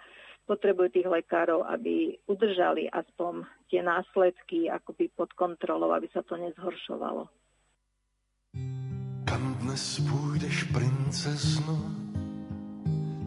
potrebujú 0.48 0.90
tých 0.90 1.06
lekárov, 1.12 1.68
aby 1.68 2.18
udržali 2.26 2.90
aspoň 2.90 3.46
tie 3.70 3.84
následky 3.84 4.72
akoby 4.72 5.12
pod 5.14 5.30
kontrolou, 5.36 5.94
aby 5.94 6.08
sa 6.10 6.24
to 6.24 6.40
nezhoršovalo. 6.40 7.28
Kam 9.30 9.44
dnes 9.62 10.02
půjdeš, 10.10 10.64
princezno, 10.64 11.78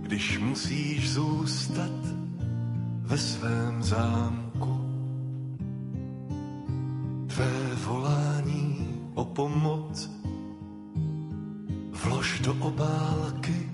když 0.02 0.38
musíš 0.38 1.10
zůstat 1.10 1.94
ve 3.06 3.18
svém 3.18 3.82
zámku? 3.82 4.51
Tvé 7.34 7.74
volání 7.84 9.00
o 9.14 9.24
pomoc. 9.24 10.10
Vlož 12.04 12.40
do 12.40 12.54
obálky 12.60 13.70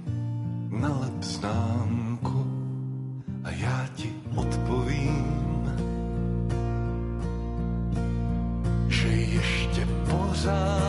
na 0.71 1.11
známku 1.21 2.47
a 3.45 3.51
já 3.51 3.89
ti 3.95 4.13
odpovím, 4.37 5.73
že 8.89 9.09
ještě 9.09 9.89
pořád 10.11 10.88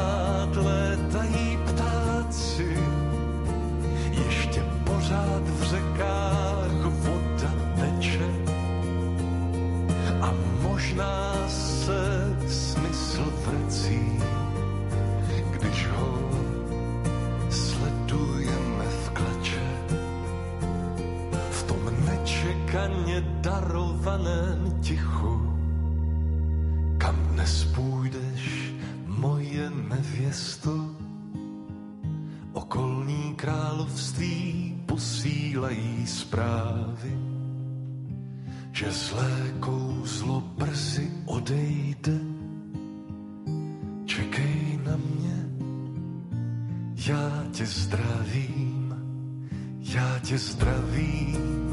darovaném 24.09 24.79
tichu, 24.81 25.41
kam 26.97 27.15
dnes 27.15 27.63
půjdeš, 27.75 28.73
moje 29.05 29.69
nevěsto, 29.69 30.89
okolní 32.53 33.33
království 33.35 34.75
posílají 34.85 36.07
zprávy 36.07 37.29
že 38.71 38.91
zlé 38.91 39.59
kouzlo 39.59 40.39
brzy 40.55 41.11
odejde. 41.25 42.19
Čekej 44.05 44.79
na 44.85 44.95
mě, 44.95 45.37
já 46.95 47.43
tě 47.51 47.65
zdravím, 47.65 48.95
já 49.79 50.19
tě 50.19 50.37
zdravím. 50.37 51.68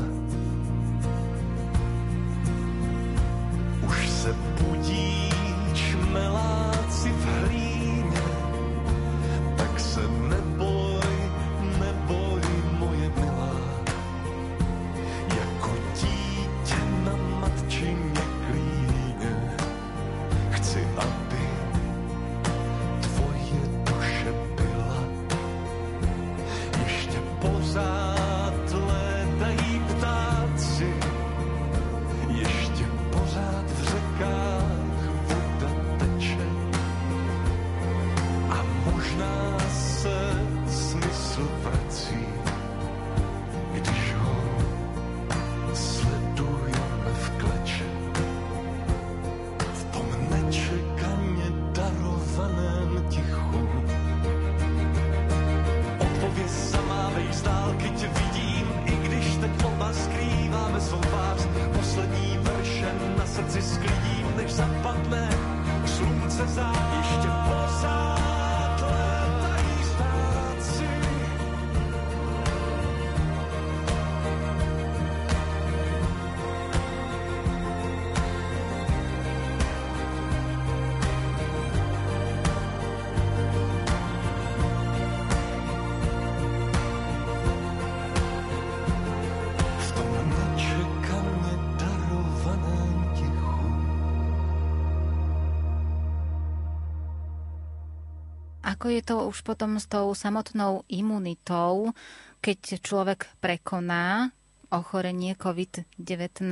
Ako 98.77 98.93
je 98.93 99.01
to 99.01 99.33
už 99.33 99.41
potom 99.41 99.81
s 99.81 99.89
tou 99.89 100.13
samotnou 100.13 100.85
imunitou, 100.93 101.97
keď 102.45 102.77
človek 102.85 103.25
prekoná 103.41 104.29
ochorenie 104.69 105.33
COVID-19, 105.33 106.45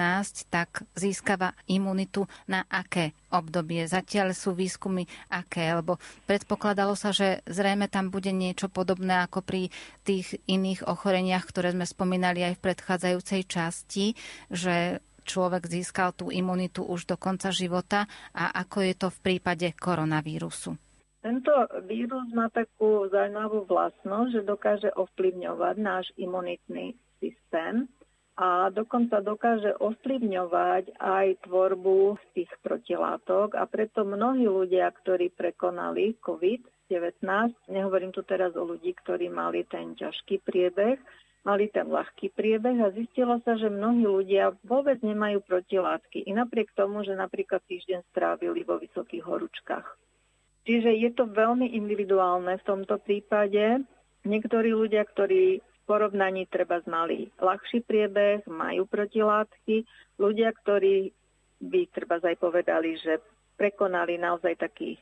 tak 0.49 0.89
získava 0.97 1.53
imunitu 1.69 2.25
na 2.49 2.65
aké 2.73 3.13
obdobie? 3.29 3.85
Zatiaľ 3.85 4.33
sú 4.33 4.57
výskumy 4.57 5.05
aké? 5.29 5.77
Lebo 5.77 6.01
predpokladalo 6.25 6.97
sa, 6.97 7.13
že 7.13 7.45
zrejme 7.45 7.93
tam 7.93 8.09
bude 8.09 8.33
niečo 8.33 8.73
podobné 8.73 9.29
ako 9.29 9.45
pri 9.45 9.69
tých 10.09 10.41
iných 10.49 10.89
ochoreniach, 10.89 11.45
ktoré 11.45 11.77
sme 11.77 11.85
spomínali 11.85 12.41
aj 12.41 12.57
v 12.57 12.65
predchádzajúcej 12.73 13.43
časti, 13.45 14.17
že 14.49 15.05
človek 15.29 15.69
získal 15.69 16.17
tú 16.17 16.33
imunitu 16.33 16.89
už 16.89 17.05
do 17.05 17.21
konca 17.21 17.53
života 17.53 18.09
a 18.33 18.49
ako 18.65 18.81
je 18.81 18.95
to 18.97 19.09
v 19.13 19.19
prípade 19.21 19.69
koronavírusu. 19.77 20.81
Tento 21.25 21.57
vírus 21.89 22.29
má 22.37 22.53
takú 22.53 23.09
zaujímavú 23.09 23.65
vlastnosť, 23.65 24.29
že 24.29 24.43
dokáže 24.45 24.91
ovplyvňovať 24.93 25.77
náš 25.81 26.13
imunitný 26.21 27.01
systém 27.17 27.89
a 28.37 28.69
dokonca 28.69 29.25
dokáže 29.25 29.73
ovplyvňovať 29.81 31.01
aj 31.01 31.49
tvorbu 31.49 32.21
tých 32.37 32.53
protilátok 32.61 33.57
a 33.57 33.65
preto 33.65 34.05
mnohí 34.05 34.45
ľudia, 34.45 34.85
ktorí 34.93 35.33
prekonali 35.33 36.21
COVID-19, 36.21 37.25
nehovorím 37.73 38.13
tu 38.13 38.21
teraz 38.21 38.53
o 38.53 38.69
ľudí, 38.69 38.93
ktorí 38.93 39.33
mali 39.33 39.65
ten 39.65 39.97
ťažký 39.97 40.45
priebeh, 40.45 41.01
mali 41.49 41.73
ten 41.73 41.89
ľahký 41.89 42.37
priebeh 42.37 42.85
a 42.85 42.93
zistilo 42.93 43.41
sa, 43.49 43.57
že 43.57 43.73
mnohí 43.73 44.05
ľudia 44.05 44.53
vôbec 44.61 45.01
nemajú 45.01 45.41
protilátky. 45.41 46.29
I 46.29 46.37
napriek 46.37 46.77
tomu, 46.77 47.01
že 47.01 47.17
napríklad 47.17 47.65
týždeň 47.65 48.13
strávili 48.13 48.61
vo 48.61 48.77
vysokých 48.77 49.25
horúčkach. 49.25 50.05
Čiže 50.65 50.91
je 50.97 51.11
to 51.13 51.29
veľmi 51.29 51.77
individuálne 51.77 52.57
v 52.57 52.67
tomto 52.67 52.97
prípade. 52.97 53.85
Niektorí 54.25 54.73
ľudia, 54.73 55.05
ktorí 55.05 55.61
v 55.61 55.81
porovnaní 55.85 56.49
treba 56.49 56.81
mali 56.89 57.29
ľahší 57.37 57.85
priebeh, 57.85 58.49
majú 58.49 58.89
protilátky. 58.89 59.85
Ľudia, 60.17 60.57
ktorí 60.65 61.13
by 61.61 61.81
treba 61.93 62.17
aj 62.17 62.37
povedali, 62.41 62.97
že 62.97 63.21
prekonali 63.61 64.17
naozaj 64.17 64.57
taký 64.57 64.97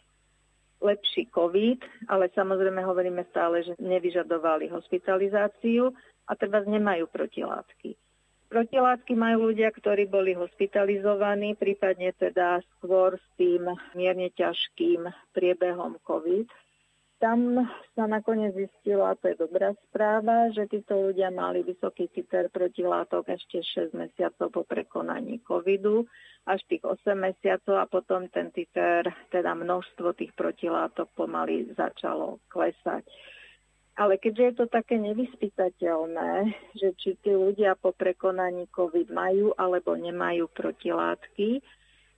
lepší 0.83 1.31
COVID, 1.31 2.11
ale 2.11 2.27
samozrejme 2.35 2.83
hovoríme 2.83 3.23
stále, 3.31 3.63
že 3.63 3.79
nevyžadovali 3.79 4.67
hospitalizáciu 4.67 5.95
a 6.27 6.35
treba 6.35 6.67
nemajú 6.67 7.07
protilátky. 7.07 7.95
Protilátky 8.53 9.17
majú 9.17 9.49
ľudia, 9.49 9.73
ktorí 9.73 10.13
boli 10.13 10.37
hospitalizovaní, 10.37 11.57
prípadne 11.57 12.13
teda 12.13 12.61
skôr 12.77 13.17
s 13.17 13.27
tým 13.41 13.65
mierne 13.97 14.29
ťažkým 14.29 15.09
priebehom 15.33 15.97
COVID 16.05 16.53
tam 17.23 17.55
sa 17.95 18.11
nakoniec 18.11 18.51
zistilo, 18.59 19.07
a 19.07 19.15
to 19.15 19.31
je 19.31 19.39
dobrá 19.39 19.71
správa, 19.87 20.51
že 20.51 20.67
títo 20.67 20.99
ľudia 20.99 21.31
mali 21.31 21.63
vysoký 21.63 22.11
titer 22.11 22.51
protilátok 22.51 23.31
ešte 23.31 23.63
6 23.63 23.95
mesiacov 23.95 24.51
po 24.51 24.67
prekonaní 24.67 25.39
covidu, 25.47 26.03
až 26.51 26.59
tých 26.67 26.83
8 26.83 27.15
mesiacov 27.15 27.79
a 27.79 27.87
potom 27.87 28.27
ten 28.27 28.51
titer, 28.51 29.07
teda 29.31 29.55
množstvo 29.55 30.19
tých 30.19 30.35
protilátok 30.35 31.15
pomaly 31.15 31.71
začalo 31.79 32.43
klesať. 32.51 33.07
Ale 33.93 34.17
keďže 34.17 34.45
je 34.45 34.55
to 34.57 34.67
také 34.73 34.97
nevyspytateľné, 34.97 36.49
že 36.81 36.97
či 36.97 37.13
tí 37.21 37.37
ľudia 37.37 37.77
po 37.77 37.93
prekonaní 37.93 38.65
COVID 38.73 39.13
majú 39.13 39.53
alebo 39.61 39.93
nemajú 39.93 40.49
protilátky, 40.49 41.61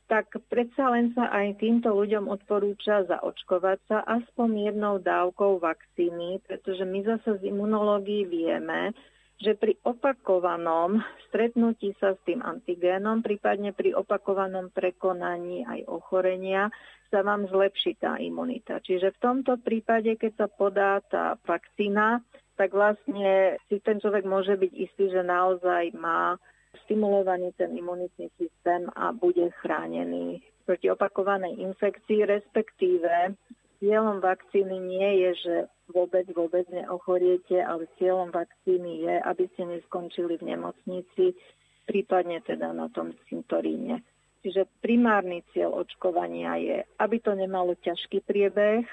tak 0.07 0.31
predsa 0.53 0.93
len 0.93 1.17
sa 1.17 1.33
aj 1.33 1.59
týmto 1.59 1.91
ľuďom 1.91 2.29
odporúča 2.29 3.09
zaočkovať 3.09 3.79
sa 3.89 3.99
aspoň 4.07 4.71
jednou 4.71 5.01
dávkou 5.01 5.59
vakcíny, 5.59 6.45
pretože 6.45 6.85
my 6.85 7.01
zase 7.03 7.41
z 7.41 7.51
imunológii 7.51 8.29
vieme, 8.29 8.93
že 9.43 9.59
pri 9.59 9.75
opakovanom 9.83 11.03
stretnutí 11.29 11.95
sa 11.99 12.15
s 12.15 12.21
tým 12.23 12.41
antigénom, 12.41 13.21
prípadne 13.21 13.75
pri 13.75 13.95
opakovanom 13.99 14.71
prekonaní 14.71 15.67
aj 15.67 15.91
ochorenia, 15.91 16.71
sa 17.11 17.23
vám 17.23 17.47
zlepší 17.51 17.99
tá 17.99 18.19
imunita. 18.19 18.83
Čiže 18.83 19.15
v 19.15 19.23
tomto 19.23 19.59
prípade, 19.63 20.15
keď 20.19 20.33
sa 20.35 20.47
podá 20.51 20.99
tá 21.07 21.39
vakcína, 21.47 22.23
tak 22.55 22.71
vlastne 22.75 23.59
si 23.67 23.83
ten 23.83 23.99
človek 23.99 24.23
môže 24.27 24.55
byť 24.55 24.73
istý, 24.73 25.11
že 25.11 25.27
naozaj 25.27 25.95
má 25.99 26.39
stimulovaný 26.87 27.55
ten 27.55 27.75
imunitný 27.75 28.31
systém 28.39 28.87
a 28.95 29.15
bude 29.15 29.51
chránený 29.63 30.43
proti 30.67 30.91
opakovanej 30.91 31.61
infekcii, 31.61 32.27
respektíve 32.27 33.37
cieľom 33.79 34.19
vakcíny 34.19 34.77
nie 34.81 35.11
je, 35.23 35.31
že 35.45 35.55
vôbec, 35.91 36.25
vôbec 36.33 36.65
neochoriete, 36.73 37.61
ale 37.61 37.91
cieľom 38.01 38.33
vakcíny 38.33 39.05
je, 39.05 39.15
aby 39.21 39.45
ste 39.53 39.69
neskončili 39.69 40.41
v 40.41 40.55
nemocnici, 40.55 41.37
prípadne 41.85 42.41
teda 42.41 42.73
na 42.73 42.89
tom 42.89 43.13
cintoríne. 43.29 44.01
Čiže 44.45 44.69
primárny 44.85 45.41
cieľ 45.57 45.81
očkovania 45.81 46.61
je, 46.61 46.79
aby 47.01 47.17
to 47.21 47.33
nemalo 47.33 47.73
ťažký 47.81 48.21
priebeh 48.29 48.85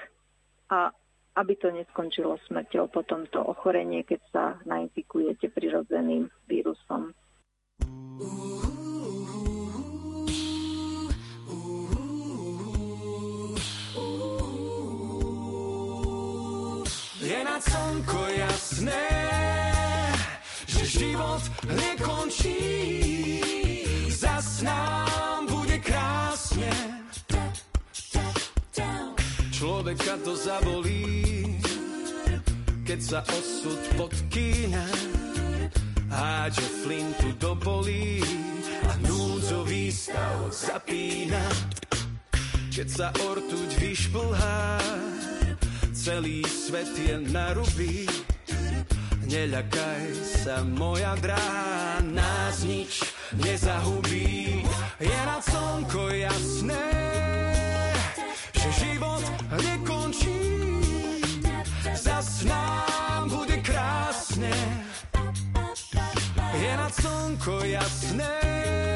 a 0.72 0.88
aby 1.36 1.52
to 1.56 1.72
neskončilo 1.72 2.40
smrťou 2.48 2.88
po 2.92 3.04
tomto 3.04 3.40
ochorenie, 3.40 4.04
keď 4.04 4.20
sa 4.32 4.44
nainfikujete 4.68 5.48
prirodzeným 5.52 6.28
vírusom. 6.48 7.12
Je 8.20 8.61
slnko 17.62 18.20
jasné, 18.34 19.06
že 20.66 20.82
život 20.86 21.42
nekončí. 21.66 22.60
Zas 24.10 24.62
nám 24.62 25.46
bude 25.46 25.78
krásne. 25.78 26.72
Človeka 29.52 30.14
to 30.26 30.34
zabolí, 30.34 31.54
keď 32.82 32.98
sa 32.98 33.20
osud 33.22 33.78
podkýna 33.94 34.86
hádže 36.12 36.66
flintu 36.84 37.28
do 37.40 37.56
polí 37.56 38.20
a 38.84 38.92
núdzový 39.08 39.88
stav 39.88 40.52
zapína. 40.52 41.40
Keď 42.72 42.88
sa 42.88 43.08
ortuť 43.28 43.70
vyšplhá, 43.80 44.80
celý 46.02 46.42
svet 46.50 46.90
je 46.98 47.14
na 47.30 47.54
ruby. 47.54 48.10
Neľakaj 49.22 50.10
sa, 50.18 50.66
moja 50.66 51.14
drahá, 51.22 52.02
nás 52.02 52.66
nič 52.66 53.06
nezahubí. 53.38 54.66
Je 54.98 55.18
na 55.22 55.38
slnko 55.38 56.10
jasné, 56.10 56.90
že 58.50 58.68
život 58.82 59.22
nekončí. 59.62 60.42
Zas 61.94 62.42
nám 62.50 63.30
bude 63.30 63.62
krásne, 63.62 64.50
je 66.58 66.72
nad 66.74 66.90
slnko 66.90 67.62
jasné. 67.62 68.91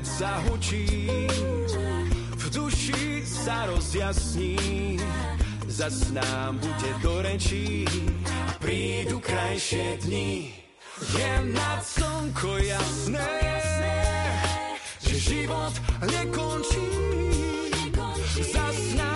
Opäť 0.00 0.16
zahučí, 0.16 0.88
v 2.32 2.44
duši 2.48 3.20
sa 3.20 3.68
rozjasní, 3.68 4.96
zas 5.68 6.08
nám 6.08 6.56
bude 6.56 6.90
do 7.04 7.20
rečí 7.20 7.84
a 8.24 8.56
prídu 8.56 9.20
krajšie 9.20 10.00
dni. 10.00 10.56
Je 11.04 11.32
nad 11.52 11.84
slnko 11.84 12.64
jasné, 12.64 13.28
že 15.04 15.20
život 15.20 15.76
nekončí, 16.08 16.88
zas 18.40 18.80
nám 18.96 19.09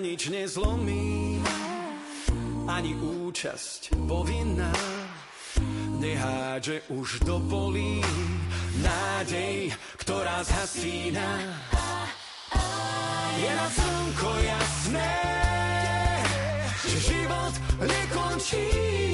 nič 0.00 0.32
nezlomí, 0.32 1.36
ani 2.64 2.96
účasť 2.96 3.92
povinná. 4.08 4.72
Nehádže 6.00 6.88
už 6.88 7.20
do 7.28 7.36
polí 7.44 8.00
nádej, 8.80 9.68
ktorá 10.00 10.40
zhasína. 10.40 11.28
Je 13.36 13.50
na 13.52 13.68
slnko 13.68 14.30
jasné, 14.40 15.12
že 16.88 16.98
život 17.04 17.54
nekončí. 17.84 19.09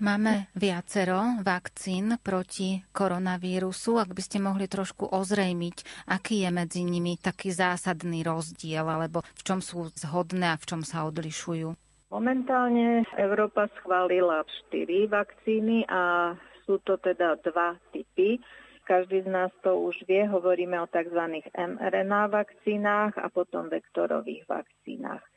Máme 0.00 0.48
viacero 0.56 1.44
vakcín 1.44 2.16
proti 2.24 2.80
koronavírusu. 2.88 4.00
Ak 4.00 4.16
by 4.16 4.22
ste 4.24 4.40
mohli 4.40 4.64
trošku 4.64 5.12
ozrejmiť, 5.12 6.08
aký 6.08 6.40
je 6.40 6.50
medzi 6.50 6.88
nimi 6.88 7.20
taký 7.20 7.52
zásadný 7.52 8.24
rozdiel, 8.24 8.88
alebo 8.88 9.20
v 9.36 9.42
čom 9.44 9.60
sú 9.60 9.92
zhodné 9.92 10.56
a 10.56 10.60
v 10.60 10.64
čom 10.64 10.80
sa 10.88 11.04
odlišujú. 11.04 11.76
Momentálne 12.08 13.04
Európa 13.20 13.68
schválila 13.76 14.40
4 14.72 15.04
vakcíny 15.04 15.84
a 15.84 16.32
sú 16.64 16.80
to 16.80 16.96
teda 16.96 17.36
dva 17.44 17.76
typy. 17.92 18.40
Každý 18.88 19.22
z 19.22 19.28
nás 19.28 19.52
to 19.60 19.76
už 19.84 20.00
vie, 20.08 20.24
hovoríme 20.24 20.80
o 20.80 20.88
tzv. 20.88 21.44
mRNA 21.52 22.32
vakcínach 22.32 23.20
a 23.20 23.28
potom 23.28 23.68
vektorových 23.68 24.48
vakcínach. 24.48 25.29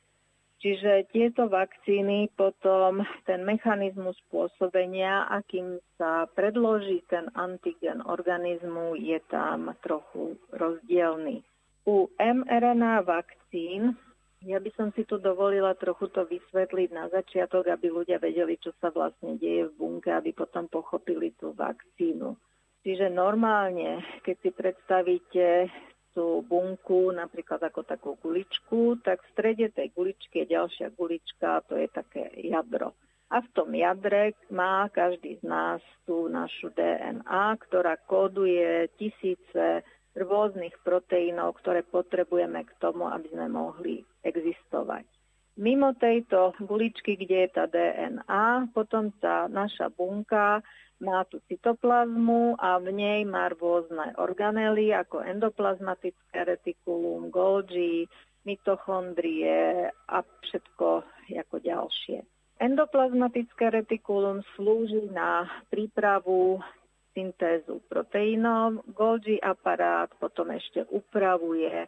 Čiže 0.63 1.11
tieto 1.11 1.51
vakcíny 1.51 2.31
potom 2.39 3.03
ten 3.27 3.43
mechanizmus 3.43 4.15
pôsobenia, 4.31 5.27
akým 5.27 5.75
sa 5.99 6.23
predloží 6.31 7.03
ten 7.11 7.27
antigen 7.35 7.99
organizmu, 7.99 8.95
je 8.95 9.19
tam 9.27 9.75
trochu 9.83 10.39
rozdielný. 10.55 11.43
U 11.83 12.07
mRNA 12.15 13.03
vakcín, 13.03 13.99
ja 14.47 14.55
by 14.63 14.71
som 14.79 14.95
si 14.95 15.03
tu 15.03 15.19
dovolila 15.19 15.75
trochu 15.75 16.07
to 16.15 16.23
vysvetliť 16.23 16.89
na 16.95 17.11
začiatok, 17.11 17.67
aby 17.67 17.91
ľudia 17.91 18.23
vedeli, 18.23 18.55
čo 18.55 18.71
sa 18.79 18.87
vlastne 18.87 19.35
deje 19.35 19.67
v 19.67 19.75
bunke, 19.75 20.15
aby 20.15 20.31
potom 20.31 20.71
pochopili 20.71 21.35
tú 21.35 21.51
vakcínu. 21.51 22.39
Čiže 22.87 23.11
normálne, 23.11 23.99
keď 24.23 24.35
si 24.39 24.49
predstavíte 24.55 25.67
tú 26.13 26.45
bunku 26.45 27.09
napríklad 27.11 27.59
ako 27.61 27.81
takú 27.83 28.15
guličku, 28.21 29.01
tak 29.01 29.21
v 29.21 29.31
strede 29.33 29.67
tej 29.73 29.89
guličky 29.93 30.45
je 30.45 30.53
ďalšia 30.53 30.87
gulička, 30.93 31.65
to 31.65 31.77
je 31.77 31.89
také 31.89 32.29
jadro. 32.39 32.93
A 33.33 33.41
v 33.41 33.49
tom 33.57 33.73
jadre 33.73 34.37
má 34.53 34.85
každý 34.93 35.41
z 35.41 35.43
nás 35.49 35.81
tú 36.05 36.29
našu 36.29 36.69
DNA, 36.69 37.57
ktorá 37.65 37.97
kóduje 38.05 38.93
tisíce 39.01 39.81
rôznych 40.13 40.77
proteínov, 40.85 41.57
ktoré 41.57 41.81
potrebujeme 41.81 42.61
k 42.61 42.71
tomu, 42.77 43.09
aby 43.09 43.33
sme 43.33 43.49
mohli 43.49 44.05
existovať. 44.21 45.09
Mimo 45.57 45.93
tejto 45.97 46.57
guličky, 46.61 47.13
kde 47.13 47.45
je 47.45 47.49
tá 47.53 47.65
DNA, 47.69 48.73
potom 48.73 49.13
tá 49.21 49.45
naša 49.49 49.89
bunka 49.93 50.65
má 51.03 51.27
tú 51.27 51.43
cytoplazmu 51.51 52.55
a 52.55 52.79
v 52.79 52.95
nej 52.95 53.19
má 53.27 53.51
rôzne 53.51 54.15
organely 54.15 54.95
ako 54.95 55.19
endoplazmatické 55.21 56.47
retikulum, 56.47 57.27
Golgi, 57.27 58.07
mitochondrie 58.47 59.91
a 59.91 60.17
všetko 60.23 60.87
ako 61.33 61.55
ďalšie. 61.59 62.23
Endoplazmatické 62.63 63.83
retikulum 63.83 64.39
slúži 64.55 65.11
na 65.11 65.43
prípravu 65.67 66.63
syntézu 67.11 67.83
proteínov, 67.91 68.87
Golgi 68.95 69.37
aparát 69.37 70.09
potom 70.17 70.49
ešte 70.55 70.87
upravuje 70.89 71.87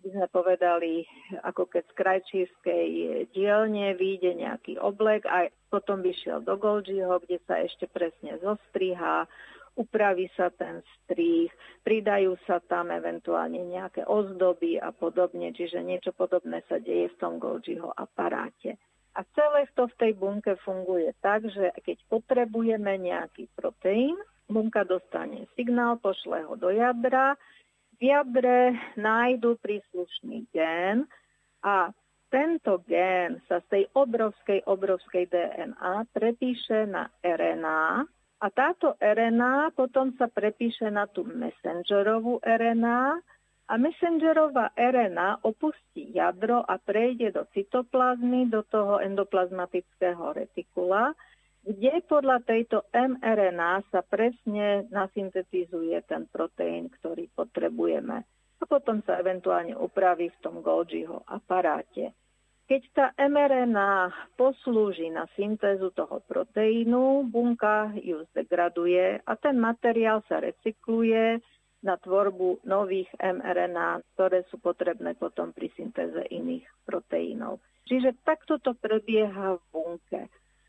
by 0.00 0.08
sme 0.12 0.26
povedali, 0.28 1.04
ako 1.44 1.68
keď 1.68 1.82
z 1.88 1.94
krajčírskej 1.96 2.88
dielne 3.32 3.96
vyjde 3.96 4.36
nejaký 4.36 4.76
oblek 4.80 5.24
a 5.26 5.48
potom 5.72 6.04
by 6.04 6.12
šiel 6.12 6.44
do 6.44 6.56
Golgiho, 6.60 7.20
kde 7.22 7.40
sa 7.48 7.60
ešte 7.60 7.88
presne 7.88 8.36
zostriha, 8.40 9.26
upraví 9.76 10.32
sa 10.34 10.48
ten 10.52 10.80
strih, 11.04 11.52
pridajú 11.84 12.34
sa 12.48 12.64
tam 12.64 12.88
eventuálne 12.88 13.60
nejaké 13.60 14.08
ozdoby 14.08 14.80
a 14.80 14.90
podobne, 14.90 15.52
čiže 15.52 15.84
niečo 15.84 16.16
podobné 16.16 16.64
sa 16.66 16.80
deje 16.80 17.12
v 17.12 17.20
tom 17.20 17.36
Golgiho 17.36 17.92
aparáte. 17.92 18.80
A 19.16 19.24
celé 19.32 19.64
to 19.72 19.88
v 19.88 19.96
tej 19.96 20.12
bunke 20.12 20.60
funguje 20.60 21.12
tak, 21.24 21.48
že 21.48 21.72
keď 21.84 21.98
potrebujeme 22.12 23.00
nejaký 23.00 23.48
proteín, 23.56 24.16
bunka 24.48 24.84
dostane 24.84 25.48
signál, 25.56 25.96
pošle 26.00 26.44
ho 26.44 26.54
do 26.56 26.68
jadra, 26.68 27.36
v 27.96 28.12
jadre 28.12 28.76
nájdu 29.00 29.56
príslušný 29.60 30.48
gén 30.52 31.08
a 31.64 31.90
tento 32.28 32.82
gén 32.84 33.40
sa 33.48 33.62
z 33.64 33.66
tej 33.70 33.84
obrovskej, 33.96 34.66
obrovskej 34.68 35.30
DNA 35.30 36.10
prepíše 36.12 36.84
na 36.90 37.08
RNA 37.24 38.04
a 38.36 38.46
táto 38.52 39.00
RNA 39.00 39.72
potom 39.72 40.12
sa 40.20 40.28
prepíše 40.28 40.92
na 40.92 41.08
tú 41.08 41.24
messengerovú 41.24 42.44
RNA 42.44 43.16
a 43.66 43.74
messengerová 43.80 44.70
RNA 44.76 45.42
opustí 45.42 46.12
jadro 46.14 46.62
a 46.62 46.78
prejde 46.78 47.32
do 47.32 47.48
cytoplazmy, 47.50 48.46
do 48.52 48.62
toho 48.68 49.02
endoplazmatického 49.02 50.36
retikula, 50.36 51.16
kde 51.66 51.98
podľa 52.06 52.46
tejto 52.46 52.86
mRNA 52.94 53.90
sa 53.90 54.06
presne 54.06 54.86
nasyntetizuje 54.94 55.98
ten 56.06 56.30
proteín, 56.30 56.86
ktorý 56.94 57.26
potrebujeme. 57.34 58.22
A 58.56 58.64
potom 58.64 59.02
sa 59.02 59.18
eventuálne 59.18 59.74
upraví 59.74 60.30
v 60.30 60.40
tom 60.40 60.62
Golgiho 60.62 61.26
aparáte. 61.26 62.14
Keď 62.66 62.82
tá 62.94 63.06
mRNA 63.18 64.10
poslúži 64.34 65.06
na 65.10 65.26
syntézu 65.38 65.94
toho 65.94 66.18
proteínu, 66.26 67.26
bunka 67.30 67.94
ju 67.94 68.26
zdegraduje 68.34 69.22
a 69.22 69.32
ten 69.38 69.54
materiál 69.58 70.22
sa 70.26 70.42
recykluje 70.42 71.38
na 71.86 71.94
tvorbu 71.94 72.66
nových 72.66 73.06
mRNA, 73.22 74.02
ktoré 74.14 74.42
sú 74.50 74.58
potrebné 74.58 75.14
potom 75.14 75.54
pri 75.54 75.70
syntéze 75.78 76.18
iných 76.30 76.66
proteínov. 76.82 77.62
Čiže 77.86 78.18
takto 78.26 78.58
to 78.58 78.74
prebieha 78.74 79.54
v 79.54 79.62
bunke. 79.70 80.26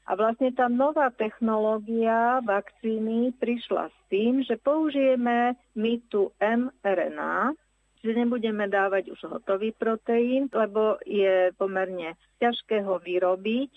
A 0.08 0.15
vlastne 0.15 0.56
tá 0.56 0.72
nová 0.72 1.12
technológia 1.12 2.39
vakcíny 2.39 3.36
prišla 3.36 3.91
s 3.91 3.98
tým, 4.08 4.39
že 4.39 4.56
použijeme 4.56 5.60
my 5.76 5.93
tú 6.08 6.32
mRNA, 6.39 7.52
že 8.00 8.15
nebudeme 8.15 8.72
dávať 8.72 9.12
už 9.12 9.20
hotový 9.28 9.76
proteín, 9.76 10.48
lebo 10.56 10.96
je 11.04 11.52
pomerne 11.60 12.15
ťažké 12.39 12.88
ho 12.88 13.04
vyrobiť, 13.04 13.72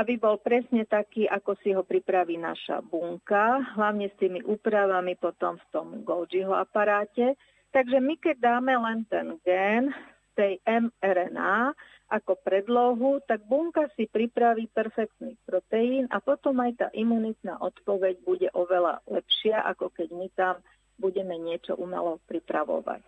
aby 0.00 0.16
bol 0.16 0.40
presne 0.40 0.88
taký, 0.88 1.28
ako 1.28 1.60
si 1.60 1.76
ho 1.76 1.84
pripraví 1.84 2.40
naša 2.40 2.80
bunka, 2.80 3.60
hlavne 3.76 4.08
s 4.08 4.16
tými 4.16 4.44
úpravami 4.48 5.16
potom 5.20 5.60
v 5.60 5.66
tom 5.76 5.86
Golgiho 6.08 6.56
aparáte. 6.56 7.36
Takže 7.76 8.00
my 8.00 8.16
keď 8.16 8.36
dáme 8.40 8.72
len 8.80 9.04
ten 9.12 9.36
gen 9.44 9.92
tej 10.36 10.56
mRNA, 10.64 11.72
ako 12.06 12.38
predlohu, 12.38 13.18
tak 13.26 13.42
bunka 13.50 13.90
si 13.98 14.06
pripraví 14.06 14.70
perfektný 14.70 15.34
proteín 15.42 16.06
a 16.14 16.22
potom 16.22 16.62
aj 16.62 16.72
tá 16.78 16.88
imunitná 16.94 17.58
odpoveď 17.58 18.22
bude 18.22 18.48
oveľa 18.54 19.02
lepšia, 19.10 19.62
ako 19.66 19.90
keď 19.90 20.08
my 20.14 20.28
tam 20.38 20.54
budeme 20.96 21.34
niečo 21.36 21.74
umelo 21.74 22.22
pripravovať. 22.30 23.02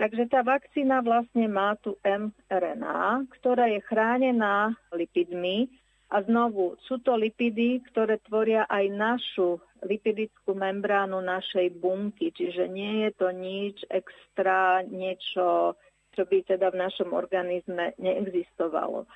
Takže 0.00 0.32
tá 0.32 0.40
vakcína 0.40 1.04
vlastne 1.04 1.44
má 1.44 1.76
tu 1.76 2.00
mRNA, 2.00 3.28
ktorá 3.36 3.68
je 3.68 3.84
chránená 3.84 4.72
lipidmi 4.96 5.68
a 6.08 6.24
znovu 6.24 6.80
sú 6.88 7.04
to 7.04 7.12
lipidy, 7.20 7.84
ktoré 7.92 8.16
tvoria 8.24 8.64
aj 8.64 8.88
našu 8.88 9.60
lipidickú 9.84 10.56
membránu 10.56 11.20
našej 11.20 11.76
bunky, 11.76 12.32
čiže 12.32 12.64
nie 12.72 13.04
je 13.04 13.10
to 13.12 13.28
nič 13.28 13.76
extra, 13.92 14.80
niečo 14.88 15.76
čo 16.14 16.26
by 16.26 16.42
teda 16.46 16.70
v 16.74 16.80
našom 16.82 17.14
organizme 17.14 17.94
neexistovalo. 17.98 19.06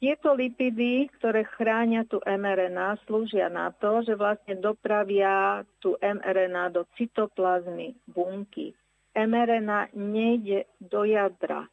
Tieto 0.00 0.32
lipidy, 0.32 1.12
ktoré 1.20 1.44
chránia 1.44 2.08
tú 2.08 2.24
mRNA, 2.24 3.04
slúžia 3.04 3.52
na 3.52 3.68
to, 3.68 4.00
že 4.00 4.16
vlastne 4.16 4.56
dopravia 4.56 5.60
tú 5.84 6.00
mRNA 6.00 6.72
do 6.72 6.88
cytoplazmy 6.96 7.92
bunky. 8.08 8.72
mRNA 9.12 9.92
nejde 9.92 10.64
do 10.80 11.04
jadra, 11.04 11.68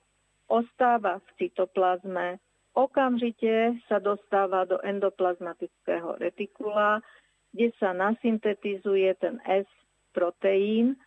ostáva 0.51 1.23
v 1.23 1.27
cytoplazme, 1.39 2.43
okamžite 2.75 3.79
sa 3.87 4.03
dostáva 4.03 4.67
do 4.67 4.75
endoplazmatického 4.83 6.19
retikula, 6.19 6.99
kde 7.55 7.71
sa 7.79 7.95
nasyntetizuje 7.95 9.07
ten 9.23 9.39
S-proteín, 9.47 10.99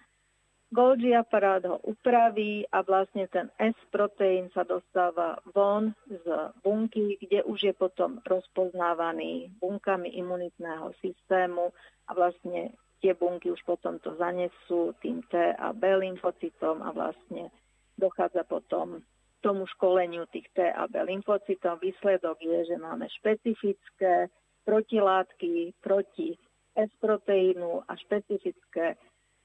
Golgi 0.70 1.10
aparát 1.18 1.66
ho 1.66 1.82
upraví 1.82 2.62
a 2.70 2.86
vlastne 2.86 3.26
ten 3.26 3.50
S-proteín 3.58 4.54
sa 4.54 4.62
dostáva 4.62 5.42
von 5.50 5.90
z 6.06 6.22
bunky, 6.62 7.18
kde 7.18 7.42
už 7.42 7.58
je 7.58 7.74
potom 7.74 8.22
rozpoznávaný 8.22 9.50
bunkami 9.58 10.14
imunitného 10.14 10.94
systému 11.02 11.74
a 12.06 12.10
vlastne 12.14 12.70
tie 13.02 13.18
bunky 13.18 13.50
už 13.50 13.58
potom 13.66 13.98
to 13.98 14.14
zanesú 14.14 14.94
tým 15.02 15.26
T 15.26 15.34
a 15.42 15.74
B 15.74 15.90
lymfocytom 15.90 16.86
a 16.86 16.94
vlastne 16.94 17.50
dochádza 17.98 18.46
potom 18.46 19.02
tomu 19.42 19.66
školeniu 19.74 20.30
tých 20.30 20.46
T 20.54 20.70
a 20.70 20.86
B 20.86 21.02
lymfocytom. 21.02 21.82
Výsledok 21.82 22.38
je, 22.46 22.70
že 22.70 22.76
máme 22.78 23.10
špecifické 23.10 24.30
protilátky 24.62 25.74
proti 25.82 26.38
S-proteínu 26.78 27.82
a 27.90 27.92
špecifické 27.98 28.94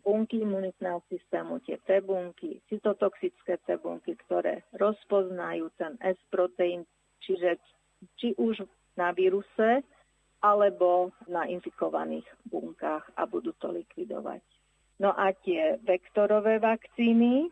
bunky 0.05 0.45
imunitného 0.45 1.01
systému, 1.09 1.57
tie 1.65 1.81
T 1.81 1.97
bunky, 2.05 2.61
cytotoxické 2.69 3.57
T 3.65 3.81
bunky, 3.81 4.13
ktoré 4.29 4.61
rozpoznajú 4.77 5.73
ten 5.81 5.97
S-proteín, 5.97 6.85
čiže 7.25 7.57
či 8.21 8.37
už 8.37 8.61
na 8.93 9.09
víruse, 9.17 9.81
alebo 10.45 11.09
na 11.25 11.49
infikovaných 11.49 12.29
bunkách 12.53 13.01
a 13.17 13.25
budú 13.25 13.49
to 13.57 13.73
likvidovať. 13.73 14.45
No 15.01 15.09
a 15.09 15.33
tie 15.33 15.81
vektorové 15.81 16.61
vakcíny, 16.61 17.49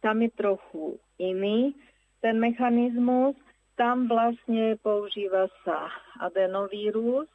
tam 0.00 0.24
je 0.24 0.30
trochu 0.32 0.96
iný 1.20 1.76
ten 2.24 2.40
mechanizmus. 2.40 3.36
Tam 3.76 4.08
vlastne 4.08 4.80
používa 4.80 5.52
sa 5.62 5.92
adenovírus, 6.18 7.28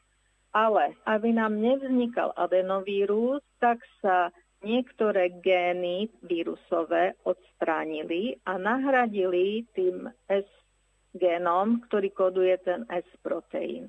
Ale 0.57 0.95
aby 1.05 1.37
nám 1.37 1.59
nevznikal 1.59 2.33
adenovírus, 2.33 3.45
tak 3.61 3.77
sa 4.01 4.33
niektoré 4.67 5.31
gény 5.39 6.11
vírusové 6.19 7.15
odstránili 7.23 8.35
a 8.43 8.59
nahradili 8.59 9.63
tým 9.71 10.11
S 10.27 10.47
génom, 11.15 11.79
ktorý 11.87 12.11
koduje 12.11 12.59
ten 12.59 12.83
S 12.91 13.07
proteín. 13.23 13.87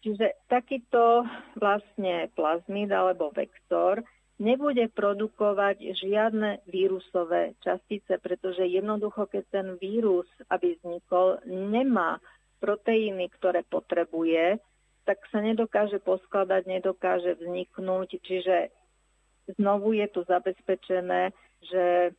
Čiže 0.00 0.48
takýto 0.48 1.24
vlastne 1.56 2.28
plazmid 2.36 2.92
alebo 2.92 3.32
vektor 3.32 4.04
nebude 4.36 4.90
produkovať 4.92 5.96
žiadne 5.96 6.66
vírusové 6.68 7.54
častice, 7.62 8.18
pretože 8.20 8.66
jednoducho, 8.66 9.30
keď 9.30 9.44
ten 9.48 9.68
vírus, 9.80 10.26
aby 10.50 10.76
vznikol, 10.76 11.40
nemá 11.48 12.18
proteíny, 12.58 13.30
ktoré 13.38 13.64
potrebuje, 13.64 14.60
tak 15.04 15.20
sa 15.28 15.40
nedokáže 15.44 16.00
poskladať, 16.00 16.68
nedokáže 16.68 17.36
vzniknúť. 17.40 18.20
Čiže 18.24 18.72
znovu 19.58 19.92
je 19.96 20.06
tu 20.08 20.24
zabezpečené, 20.24 21.32
že 21.64 22.12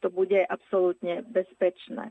to 0.00 0.10
bude 0.10 0.42
absolútne 0.46 1.22
bezpečné. 1.30 2.10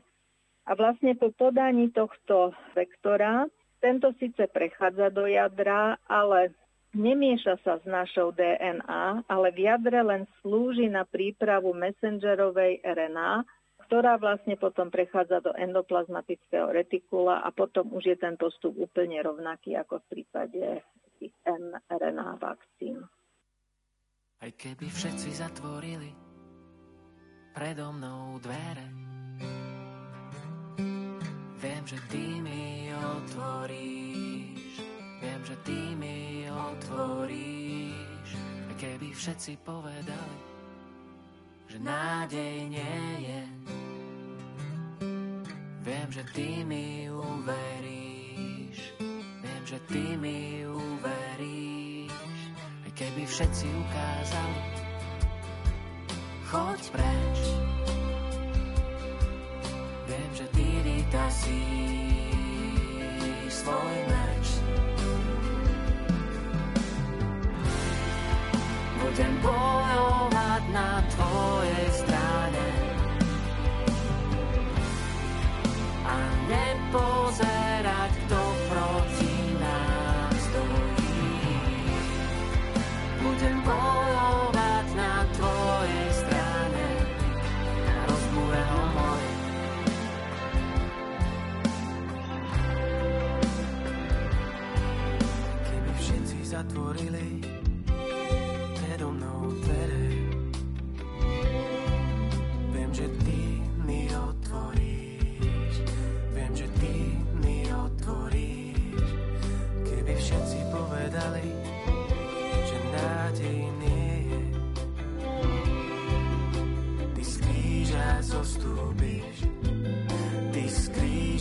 A 0.62 0.70
vlastne 0.78 1.18
po 1.18 1.34
podaní 1.34 1.90
tohto 1.90 2.54
vektora 2.78 3.50
tento 3.82 4.14
síce 4.22 4.46
prechádza 4.46 5.10
do 5.10 5.26
jadra, 5.26 5.98
ale 6.06 6.54
nemieša 6.94 7.58
sa 7.66 7.82
s 7.82 7.84
našou 7.88 8.30
DNA, 8.30 9.26
ale 9.26 9.48
v 9.50 9.58
jadre 9.66 10.00
len 10.06 10.22
slúži 10.38 10.86
na 10.86 11.02
prípravu 11.02 11.74
messengerovej 11.74 12.78
RNA, 12.86 13.42
ktorá 13.90 14.16
vlastne 14.22 14.54
potom 14.54 14.88
prechádza 14.88 15.42
do 15.42 15.50
endoplazmatického 15.58 16.70
retikula 16.70 17.42
a 17.42 17.50
potom 17.50 17.90
už 17.90 18.14
je 18.14 18.16
ten 18.16 18.38
postup 18.38 18.72
úplne 18.78 19.18
rovnaký 19.18 19.74
ako 19.74 19.98
v 20.00 20.08
prípade 20.08 20.62
tých 21.18 21.34
mRNA 21.44 22.38
vakcín. 22.38 23.02
Aj 24.42 24.50
keby 24.58 24.90
všetci 24.90 25.38
zatvorili 25.38 26.10
predo 27.54 27.94
mnou 27.94 28.42
dvere, 28.42 28.90
viem, 31.62 31.82
že 31.86 31.98
ty 32.10 32.42
mi 32.42 32.90
otvoríš, 32.90 34.82
viem, 35.22 35.40
že 35.46 35.54
ty 35.62 35.78
mi 35.94 36.50
otvoríš. 36.50 38.28
A 38.66 38.72
keby 38.74 39.14
všetci 39.14 39.62
povedali, 39.62 40.38
že 41.70 41.78
nádej 41.78 42.56
nie 42.66 43.02
je, 43.22 43.42
viem, 45.86 46.08
že 46.10 46.22
ty 46.34 46.66
mi 46.66 47.06
uveríš, 47.06 48.90
viem, 49.38 49.62
že 49.62 49.78
ty 49.86 50.18
mi 50.18 50.66
uveríš. 50.66 51.71
Keby 52.92 53.24
všetci 53.24 53.66
ukázali, 53.72 54.62
choď 56.44 56.80
preč, 56.92 57.38
viem, 60.04 60.30
že 60.36 60.44
ty 60.52 60.66
vytasíš 60.84 62.12
svoj 63.48 63.96
meč. 64.12 64.46
Budem 69.00 69.40
bojovať 69.40 70.62
na 70.76 71.00
tvojej 71.16 71.88
strane. 71.96 72.66
A 76.04 76.16
nepozerať, 76.44 77.61
Budem 83.42 83.58
bojovať 83.66 84.01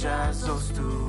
kríža 0.01 0.33
zostúpiš. 0.33 1.00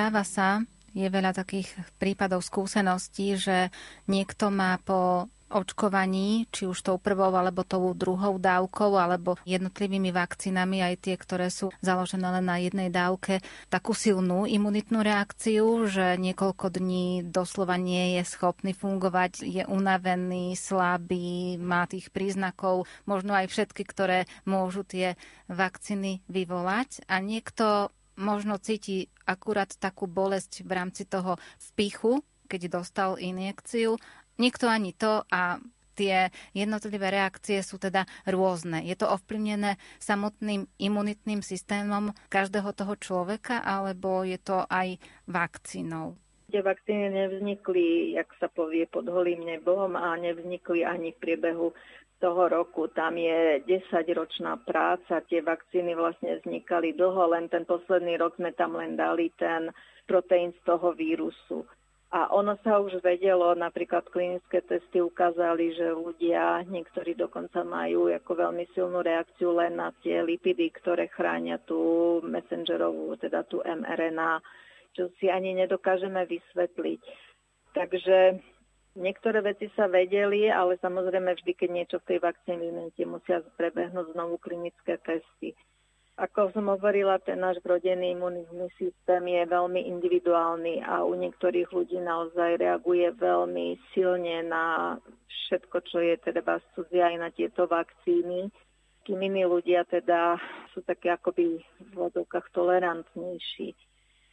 Stáva 0.00 0.24
sa, 0.24 0.64
je 0.96 1.04
veľa 1.12 1.36
takých 1.36 1.76
prípadov 2.00 2.40
skúseností, 2.40 3.36
že 3.36 3.68
niekto 4.08 4.48
má 4.48 4.80
po 4.80 5.28
očkovaní, 5.52 6.48
či 6.48 6.64
už 6.64 6.80
tou 6.80 6.96
prvou 6.96 7.28
alebo 7.36 7.68
tou 7.68 7.92
druhou 7.92 8.40
dávkou, 8.40 8.96
alebo 8.96 9.36
jednotlivými 9.44 10.08
vakcínami, 10.08 10.80
aj 10.80 11.04
tie, 11.04 11.14
ktoré 11.20 11.52
sú 11.52 11.68
založené 11.84 12.32
len 12.32 12.48
na 12.48 12.56
jednej 12.56 12.88
dávke, 12.88 13.44
takú 13.68 13.92
silnú 13.92 14.48
imunitnú 14.48 15.04
reakciu, 15.04 15.84
že 15.84 16.16
niekoľko 16.16 16.80
dní 16.80 17.28
doslova 17.28 17.76
nie 17.76 18.16
je 18.16 18.24
schopný 18.24 18.72
fungovať, 18.72 19.44
je 19.44 19.68
unavený, 19.68 20.56
slabý, 20.56 21.60
má 21.60 21.84
tých 21.84 22.08
príznakov, 22.08 22.88
možno 23.04 23.36
aj 23.36 23.52
všetky, 23.52 23.84
ktoré 23.84 24.24
môžu 24.48 24.80
tie 24.80 25.20
vakcíny 25.52 26.24
vyvolať. 26.24 27.04
A 27.04 27.20
niekto 27.20 27.92
možno 28.20 28.60
cíti 28.60 29.08
akurát 29.24 29.72
takú 29.80 30.04
bolesť 30.04 30.62
v 30.68 30.70
rámci 30.76 31.08
toho 31.08 31.40
vpichu, 31.72 32.20
keď 32.46 32.80
dostal 32.80 33.16
injekciu. 33.16 33.96
Niekto 34.36 34.68
ani 34.68 34.92
to 34.92 35.24
a 35.32 35.58
tie 36.00 36.32
jednotlivé 36.56 37.12
reakcie 37.12 37.60
sú 37.60 37.76
teda 37.76 38.08
rôzne. 38.24 38.80
Je 38.84 38.96
to 38.96 39.08
ovplyvnené 39.08 39.76
samotným 40.00 40.64
imunitným 40.80 41.44
systémom 41.44 42.16
každého 42.32 42.72
toho 42.72 42.96
človeka, 42.96 43.60
alebo 43.60 44.24
je 44.24 44.40
to 44.40 44.64
aj 44.68 44.96
vakcínou? 45.28 46.16
Tie 46.50 46.66
vakcíny 46.66 47.14
nevznikli, 47.14 48.18
jak 48.18 48.26
sa 48.42 48.50
povie, 48.50 48.82
pod 48.90 49.06
holým 49.06 49.46
nebom 49.46 49.94
a 49.94 50.18
nevznikli 50.18 50.82
ani 50.82 51.14
v 51.14 51.20
priebehu 51.22 51.70
toho 52.18 52.42
roku. 52.50 52.90
Tam 52.90 53.14
je 53.14 53.62
10-ročná 53.64 54.58
práca, 54.66 55.22
tie 55.30 55.40
vakcíny 55.40 55.94
vlastne 55.94 56.42
vznikali 56.42 56.92
dlho, 56.98 57.30
len 57.30 57.46
ten 57.46 57.62
posledný 57.62 58.18
rok 58.18 58.34
sme 58.34 58.50
tam 58.58 58.74
len 58.74 58.98
dali 58.98 59.30
ten 59.38 59.70
proteín 60.10 60.50
z 60.58 60.60
toho 60.66 60.90
vírusu. 60.90 61.62
A 62.10 62.26
ono 62.34 62.58
sa 62.66 62.82
už 62.82 62.98
vedelo, 63.06 63.54
napríklad 63.54 64.10
klinické 64.10 64.66
testy 64.66 64.98
ukázali, 64.98 65.78
že 65.78 65.94
ľudia, 65.94 66.66
niektorí 66.66 67.14
dokonca 67.14 67.62
majú 67.62 68.10
ako 68.10 68.34
veľmi 68.34 68.66
silnú 68.74 68.98
reakciu 68.98 69.54
len 69.54 69.78
na 69.78 69.94
tie 70.02 70.18
lipidy, 70.18 70.74
ktoré 70.74 71.06
chránia 71.06 71.62
tú 71.62 72.18
messengerovú, 72.26 73.14
teda 73.14 73.46
tú 73.46 73.62
mRNA, 73.62 74.42
čo 74.96 75.10
si 75.18 75.30
ani 75.30 75.54
nedokážeme 75.54 76.26
vysvetliť. 76.26 77.02
Takže 77.74 78.40
Niektoré 78.98 79.38
veci 79.38 79.70
sa 79.78 79.86
vedeli, 79.86 80.50
ale 80.50 80.74
samozrejme 80.82 81.38
vždy, 81.38 81.52
keď 81.54 81.68
niečo 81.70 81.96
v 82.02 82.08
tej 82.10 82.18
vakcíne 82.26 82.74
musia 83.06 83.38
prebehnúť 83.54 84.18
znovu 84.18 84.34
klinické 84.42 84.98
testy. 85.06 85.54
Ako 86.18 86.50
som 86.50 86.66
hovorila, 86.68 87.22
ten 87.22 87.38
náš 87.38 87.62
vrodený 87.62 88.18
imunitný 88.18 88.66
systém 88.76 89.22
je 89.24 89.42
veľmi 89.46 89.88
individuálny 89.94 90.82
a 90.82 91.06
u 91.06 91.14
niektorých 91.14 91.70
ľudí 91.70 92.02
naozaj 92.02 92.58
reaguje 92.58 93.14
veľmi 93.14 93.78
silne 93.94 94.42
na 94.42 94.98
všetko, 95.46 95.76
čo 95.86 96.02
je 96.02 96.20
teda 96.20 96.42
cudzia 96.74 97.14
aj 97.14 97.16
na 97.16 97.30
tieto 97.30 97.70
vakcíny. 97.70 98.50
Kým 99.06 99.22
iní 99.22 99.46
ľudia 99.46 99.86
teda 99.86 100.36
sú 100.74 100.82
také 100.82 101.14
akoby 101.14 101.62
v 101.62 101.90
vodovkách 101.94 102.52
tolerantnejší. 102.52 103.72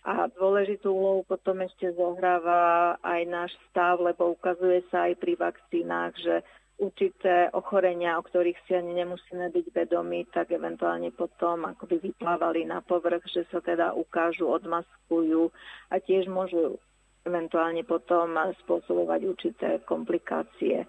A 0.08 0.32
dôležitú 0.32 0.88
úlohu 0.88 1.28
potom 1.28 1.60
ešte 1.68 1.92
zohráva 1.92 2.96
aj 3.04 3.22
náš 3.28 3.52
stav, 3.68 4.00
lebo 4.00 4.32
ukazuje 4.32 4.80
sa 4.88 5.12
aj 5.12 5.20
pri 5.20 5.36
vakcínach, 5.36 6.16
že 6.16 6.48
určité 6.80 7.52
ochorenia, 7.52 8.16
o 8.16 8.24
ktorých 8.24 8.56
si 8.64 8.72
ani 8.80 9.04
nemusíme 9.04 9.52
byť 9.52 9.68
vedomí, 9.76 10.24
tak 10.32 10.56
eventuálne 10.56 11.12
potom 11.12 11.68
akoby 11.68 12.00
vyplávali 12.00 12.64
na 12.64 12.80
povrch, 12.80 13.28
že 13.28 13.44
sa 13.52 13.60
teda 13.60 13.92
ukážu, 14.00 14.48
odmaskujú 14.48 15.52
a 15.92 16.00
tiež 16.00 16.32
môžu 16.32 16.80
eventuálne 17.28 17.84
potom 17.84 18.40
spôsobovať 18.64 19.20
určité 19.28 19.70
komplikácie. 19.84 20.88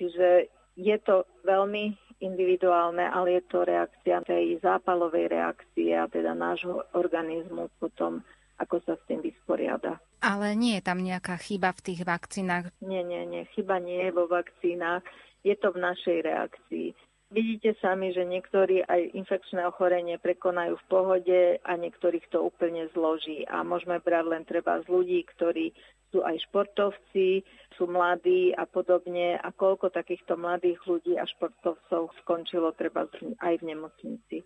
Čiže 0.00 0.48
je 0.80 0.96
to 1.04 1.28
veľmi 1.44 1.92
individuálne, 2.24 3.04
ale 3.04 3.36
je 3.36 3.42
to 3.52 3.68
reakcia 3.68 4.24
tej 4.24 4.56
zápalovej 4.64 5.28
reakcie 5.28 5.92
a 5.92 6.08
teda 6.08 6.32
nášho 6.32 6.88
organizmu 6.96 7.68
potom 7.76 8.24
ako 8.56 8.80
sa 8.84 8.94
s 8.96 9.02
tým 9.08 9.20
vysporiada. 9.20 10.00
Ale 10.24 10.56
nie 10.56 10.80
je 10.80 10.86
tam 10.86 11.04
nejaká 11.04 11.36
chyba 11.36 11.76
v 11.76 11.84
tých 11.92 12.00
vakcínach? 12.08 12.72
Nie, 12.80 13.04
nie, 13.04 13.22
nie. 13.28 13.44
Chyba 13.52 13.78
nie 13.78 14.08
je 14.08 14.10
vo 14.16 14.24
vakcínach. 14.26 15.04
Je 15.44 15.54
to 15.54 15.70
v 15.70 15.82
našej 15.84 16.18
reakcii. 16.24 16.96
Vidíte 17.26 17.74
sami, 17.82 18.14
že 18.14 18.22
niektorí 18.22 18.86
aj 18.86 19.10
infekčné 19.18 19.66
ochorenie 19.66 20.14
prekonajú 20.14 20.78
v 20.78 20.88
pohode 20.88 21.40
a 21.58 21.72
niektorých 21.74 22.30
to 22.30 22.38
úplne 22.38 22.86
zloží. 22.94 23.42
A 23.50 23.66
môžeme 23.66 23.98
brať 23.98 24.24
len 24.30 24.42
treba 24.46 24.78
z 24.82 24.86
ľudí, 24.86 25.26
ktorí 25.34 25.74
sú 26.14 26.22
aj 26.22 26.38
športovci, 26.46 27.42
sú 27.74 27.90
mladí 27.90 28.54
a 28.54 28.62
podobne. 28.62 29.42
A 29.42 29.50
koľko 29.50 29.90
takýchto 29.90 30.38
mladých 30.38 30.78
ľudí 30.86 31.18
a 31.18 31.26
športovcov 31.26 32.14
skončilo 32.22 32.70
treba 32.78 33.10
aj 33.42 33.54
v 33.58 33.74
nemocnici. 33.74 34.38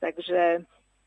Takže 0.00 0.64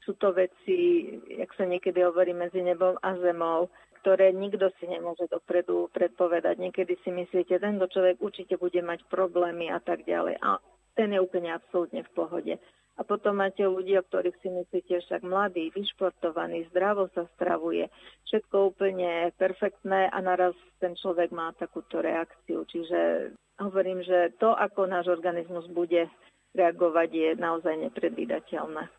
sú 0.09 0.17
to 0.17 0.33
veci, 0.33 1.05
jak 1.29 1.53
sa 1.53 1.69
niekedy 1.69 2.01
hovorí, 2.01 2.33
medzi 2.33 2.65
nebom 2.65 2.97
a 3.05 3.13
zemou, 3.21 3.69
ktoré 4.01 4.33
nikto 4.33 4.73
si 4.81 4.89
nemôže 4.89 5.29
dopredu 5.29 5.85
predpovedať. 5.93 6.57
Niekedy 6.57 6.97
si 7.05 7.13
myslíte, 7.13 7.61
tento 7.61 7.85
človek 7.85 8.17
určite 8.17 8.57
bude 8.57 8.81
mať 8.81 9.05
problémy 9.05 9.69
a 9.69 9.77
tak 9.77 10.09
ďalej. 10.09 10.41
A 10.41 10.57
ten 10.97 11.13
je 11.13 11.21
úplne 11.21 11.53
absolútne 11.53 12.01
v 12.01 12.13
pohode. 12.17 12.53
A 12.97 13.05
potom 13.05 13.37
máte 13.37 13.61
ľudí, 13.63 13.95
o 13.95 14.03
ktorých 14.03 14.41
si 14.41 14.49
myslíte, 14.49 15.05
však 15.05 15.21
mladý, 15.21 15.69
vyšportovaný, 15.77 16.67
zdravo 16.73 17.07
sa 17.13 17.29
stravuje, 17.37 17.85
všetko 18.27 18.75
úplne 18.75 19.29
perfektné 19.37 20.09
a 20.09 20.17
naraz 20.19 20.57
ten 20.81 20.97
človek 20.97 21.29
má 21.31 21.53
takúto 21.55 22.01
reakciu. 22.01 22.65
Čiže 22.65 23.31
hovorím, 23.61 24.03
že 24.03 24.35
to, 24.41 24.51
ako 24.57 24.89
náš 24.89 25.07
organizmus 25.07 25.69
bude 25.71 26.11
reagovať, 26.57 27.09
je 27.13 27.29
naozaj 27.39 27.77
nepredvídateľné. 27.87 28.98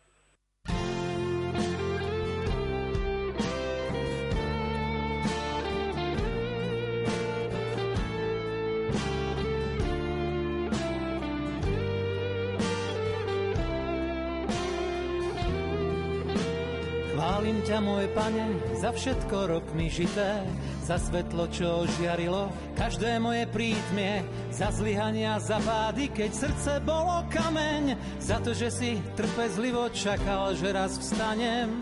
Môj 17.81 18.05
pane, 18.13 18.61
za 18.77 18.93
všetko 18.93 19.49
rokmi 19.49 19.89
žité, 19.89 20.45
za 20.85 21.01
svetlo, 21.01 21.49
čo 21.49 21.89
žiarilo 21.97 22.53
každé 22.77 23.17
moje 23.17 23.49
prítmie, 23.49 24.21
za 24.53 24.69
zlyhania, 24.69 25.41
za 25.41 25.57
pády, 25.59 26.13
keď 26.13 26.31
srdce 26.31 26.71
bolo 26.85 27.25
kameň, 27.33 27.97
za 28.21 28.37
to, 28.39 28.53
že 28.53 28.69
si 28.69 28.91
trpezlivo 29.17 29.89
čakal, 29.89 30.53
že 30.53 30.69
raz 30.69 31.01
vstanem. 31.01 31.73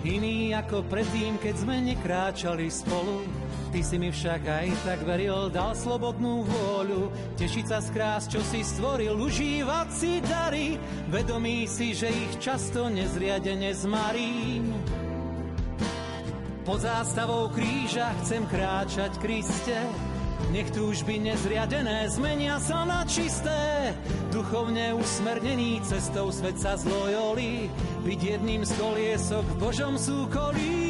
Iný 0.00 0.56
ako 0.56 0.88
predtým, 0.88 1.36
keď 1.36 1.54
sme 1.60 1.76
nekráčali 1.84 2.72
spolu, 2.72 3.39
Ty 3.70 3.86
si 3.86 4.02
mi 4.02 4.10
však 4.10 4.42
aj 4.50 4.68
tak 4.82 5.00
veril, 5.06 5.46
dal 5.46 5.78
slobodnú 5.78 6.42
vôľu, 6.42 7.06
tešiť 7.38 7.64
sa 7.70 7.78
z 7.78 7.88
krás, 7.94 8.26
čo 8.26 8.42
si 8.42 8.66
stvoril, 8.66 9.14
užívať 9.14 9.88
si 9.94 10.18
dary, 10.26 10.74
vedomí 11.06 11.70
si, 11.70 11.94
že 11.94 12.10
ich 12.10 12.34
často 12.42 12.90
nezriadene 12.90 13.70
zmarím. 13.70 14.74
Pod 16.66 16.82
zástavou 16.82 17.46
kríža 17.54 18.10
chcem 18.26 18.42
kráčať 18.50 19.14
Kriste, 19.22 19.78
nech 20.50 20.66
túžby 20.74 21.22
nezriadené 21.22 22.10
zmenia 22.10 22.58
sa 22.58 22.82
na 22.82 23.06
čisté. 23.06 23.94
Duchovne 24.34 24.98
usmernený 24.98 25.78
cestou 25.86 26.34
svet 26.34 26.58
sa 26.58 26.74
zlojoli, 26.74 27.70
byť 28.02 28.18
jedným 28.18 28.66
z 28.66 28.72
koliesok 28.82 29.46
v 29.46 29.56
Božom 29.62 29.94
súkolí 29.94 30.89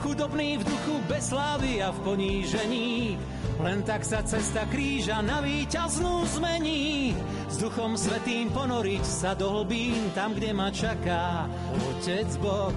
chudobný 0.00 0.58
v 0.58 0.64
duchu 0.64 0.94
bez 1.08 1.30
slávy 1.30 1.82
a 1.82 1.90
v 1.90 1.98
ponížení. 2.06 3.18
Len 3.58 3.82
tak 3.82 4.06
sa 4.06 4.22
cesta 4.22 4.66
kríža 4.70 5.18
na 5.22 5.42
víťaznú 5.42 6.22
zmení. 6.38 7.14
S 7.50 7.58
duchom 7.58 7.98
svetým 7.98 8.54
ponoriť 8.54 9.02
sa 9.02 9.34
do 9.34 9.50
hlbín, 9.50 10.14
tam, 10.14 10.34
kde 10.38 10.50
ma 10.54 10.70
čaká 10.70 11.50
Otec 11.90 12.30
Boh 12.38 12.74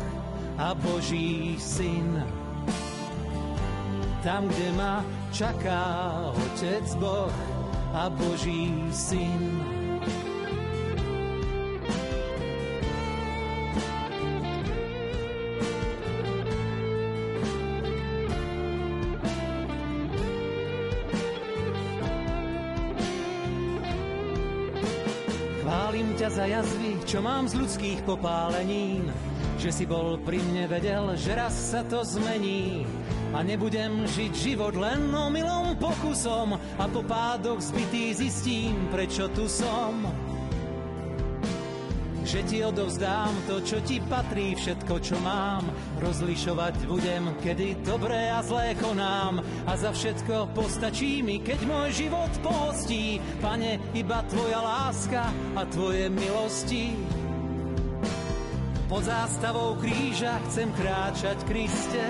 a 0.58 0.74
Boží 0.74 1.58
Syn. 1.62 2.26
Tam, 4.26 4.50
kde 4.50 4.70
ma 4.74 5.06
čaká 5.30 5.82
Otec 6.34 6.86
Boh 6.98 7.34
a 7.94 8.10
Boží 8.10 8.74
Syn. 8.90 9.62
Za 26.42 26.50
jazvy, 26.50 26.98
čo 27.06 27.22
mám 27.22 27.46
z 27.46 27.54
ľudských 27.54 28.02
popálenín. 28.02 29.14
že 29.62 29.70
si 29.70 29.86
bol 29.86 30.18
pri 30.26 30.42
mne 30.42 30.66
vedel, 30.66 31.14
že 31.14 31.38
raz 31.38 31.54
sa 31.54 31.86
to 31.86 32.02
zmení 32.02 32.82
a 33.30 33.46
nebudem 33.46 34.10
žiť 34.10 34.34
život 34.34 34.74
len 34.74 35.14
omylom 35.14 35.78
pokusom 35.78 36.58
a 36.58 36.90
po 36.90 37.06
pádoch 37.06 37.62
zbytý 37.62 38.18
zistím, 38.18 38.90
prečo 38.90 39.30
tu 39.30 39.46
som 39.46 40.02
že 42.32 42.48
ti 42.48 42.64
odovzdám 42.64 43.44
to, 43.44 43.60
čo 43.60 43.84
ti 43.84 44.00
patrí, 44.00 44.56
všetko, 44.56 45.04
čo 45.04 45.20
mám. 45.20 45.68
Rozlišovať 46.00 46.88
budem, 46.88 47.28
kedy 47.44 47.84
dobré 47.84 48.32
a 48.32 48.40
zlé 48.40 48.72
konám. 48.80 49.44
A 49.68 49.76
za 49.76 49.92
všetko 49.92 50.56
postačí 50.56 51.20
mi, 51.20 51.44
keď 51.44 51.60
môj 51.68 51.92
život 51.92 52.32
pohostí. 52.40 53.20
Pane, 53.44 53.84
iba 53.92 54.24
tvoja 54.32 54.64
láska 54.64 55.28
a 55.60 55.62
tvoje 55.68 56.08
milosti. 56.08 56.96
Pod 58.88 59.04
zástavou 59.04 59.76
kríža 59.84 60.40
chcem 60.48 60.72
kráčať, 60.72 61.36
Kriste, 61.44 62.08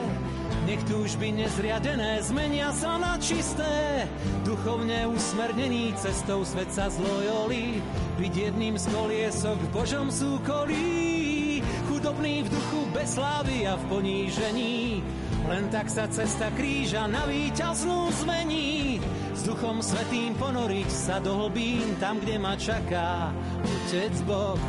nech 0.65 0.81
túžby 0.85 1.33
nezriadené 1.33 2.21
zmenia 2.21 2.69
sa 2.73 2.97
na 3.01 3.17
čisté. 3.17 4.05
Duchovne 4.45 5.09
usmernený 5.09 5.93
cestou 5.97 6.45
svet 6.45 6.69
sa 6.69 6.89
zlojolí, 6.89 7.81
byť 8.21 8.33
jedným 8.33 8.75
z 8.77 8.85
koliesok 8.93 9.57
v 9.57 9.69
Božom 9.73 10.07
súkolí. 10.13 11.61
Chudobný 11.89 12.45
v 12.45 12.49
duchu 12.49 12.81
bez 12.93 13.17
slávy 13.17 13.67
a 13.67 13.77
v 13.77 13.83
ponížení, 13.89 15.05
len 15.45 15.69
tak 15.69 15.89
sa 15.89 16.09
cesta 16.09 16.49
kríža 16.53 17.05
na 17.05 17.25
víťaznú 17.27 18.09
zmení. 18.25 19.01
S 19.35 19.45
duchom 19.45 19.81
svetým 19.81 20.37
ponoriť 20.37 20.89
sa 20.89 21.17
do 21.19 21.45
hlbín, 21.45 21.97
tam, 21.97 22.21
kde 22.21 22.35
ma 22.37 22.53
čaká 22.57 23.33
Otec 23.61 24.15
Boh 24.25 24.61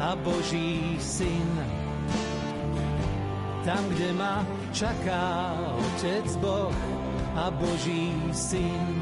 a 0.00 0.16
Boží 0.16 0.96
Syn 0.96 1.80
tam, 3.64 3.84
kde 3.92 4.12
ma 4.16 4.40
čaká 4.72 5.54
Otec 5.78 6.36
Boh 6.36 6.74
a 7.36 7.50
Boží 7.50 8.14
Syn. 8.32 8.99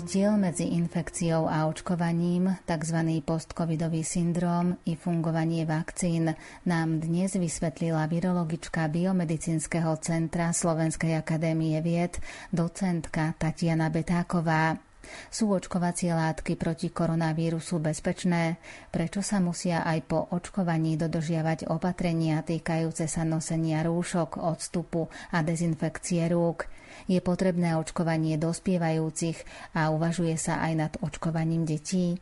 Rozdiel 0.00 0.40
medzi 0.40 0.64
infekciou 0.80 1.44
a 1.44 1.68
očkovaním, 1.68 2.56
tzv. 2.64 3.20
postcovidový 3.20 4.00
syndrom 4.00 4.72
i 4.88 4.96
fungovanie 4.96 5.68
vakcín 5.68 6.32
nám 6.64 7.04
dnes 7.04 7.36
vysvetlila 7.36 8.08
virologička 8.08 8.88
Biomedicínskeho 8.88 10.00
centra 10.00 10.56
Slovenskej 10.56 11.20
akadémie 11.20 11.76
vied, 11.84 12.16
docentka 12.48 13.36
Tatiana 13.36 13.92
Betáková. 13.92 14.80
Sú 15.28 15.50
očkovacie 15.52 16.14
látky 16.14 16.54
proti 16.54 16.88
koronavírusu 16.94 17.82
bezpečné? 17.82 18.62
Prečo 18.88 19.20
sa 19.20 19.42
musia 19.42 19.82
aj 19.82 19.98
po 20.06 20.30
očkovaní 20.30 20.94
dodržiavať 20.96 21.68
opatrenia 21.68 22.40
týkajúce 22.46 23.10
sa 23.10 23.26
nosenia 23.26 23.82
rúšok, 23.82 24.38
odstupu 24.38 25.10
a 25.34 25.42
dezinfekcie 25.44 26.30
rúk? 26.30 26.70
Je 27.10 27.18
potrebné 27.18 27.74
očkovanie 27.74 28.38
dospievajúcich 28.38 29.42
a 29.74 29.90
uvažuje 29.90 30.36
sa 30.38 30.62
aj 30.62 30.72
nad 30.78 30.92
očkovaním 31.02 31.66
detí? 31.66 32.18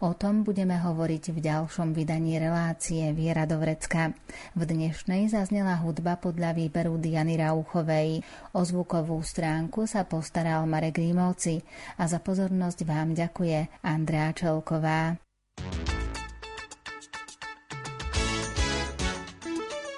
O 0.00 0.16
tom 0.16 0.42
budeme 0.42 0.80
hovoriť 0.80 1.32
v 1.32 1.38
ďalšom 1.38 1.92
vydaní 1.92 2.40
relácie 2.40 3.12
Viera 3.12 3.44
do 3.44 3.60
vrecka. 3.60 4.16
V 4.56 4.62
dnešnej 4.64 5.28
zaznela 5.30 5.78
hudba 5.80 6.16
podľa 6.16 6.56
výberu 6.56 6.98
Diany 6.98 7.38
Rauchovej. 7.38 8.24
O 8.56 8.60
zvukovú 8.64 9.20
stránku 9.20 9.84
sa 9.84 10.08
postaral 10.08 10.64
Marek 10.64 10.98
Rímovci 10.98 11.62
a 12.00 12.08
za 12.08 12.18
pozornosť 12.18 12.84
vám 12.88 13.12
ďakuje 13.14 13.84
Andrea 13.84 14.32
Čelková. 14.34 15.16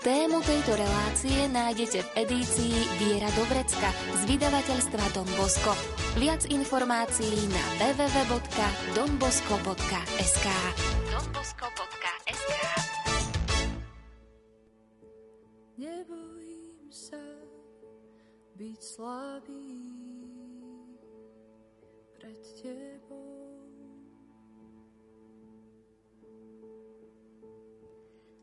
Tému 0.02 0.42
tejto 0.42 0.74
relácie 0.74 1.46
nájdete 1.46 2.02
v 2.02 2.26
edícii 2.26 2.74
Viera 2.98 3.30
Dobrecka 3.38 3.94
z 4.18 4.34
vydavateľstva 4.34 5.14
Don 5.14 5.30
Bosco. 5.38 5.78
Viac 6.18 6.42
informácií 6.50 7.46
na 7.46 7.62
www.donbosco.sk 7.78 10.46
donbosco.sk 11.06 12.50
Nebojím 15.78 16.90
sa 16.90 17.22
byť 18.58 18.80
slabý 18.82 19.70
pred 22.18 22.42
tebou. 22.58 23.38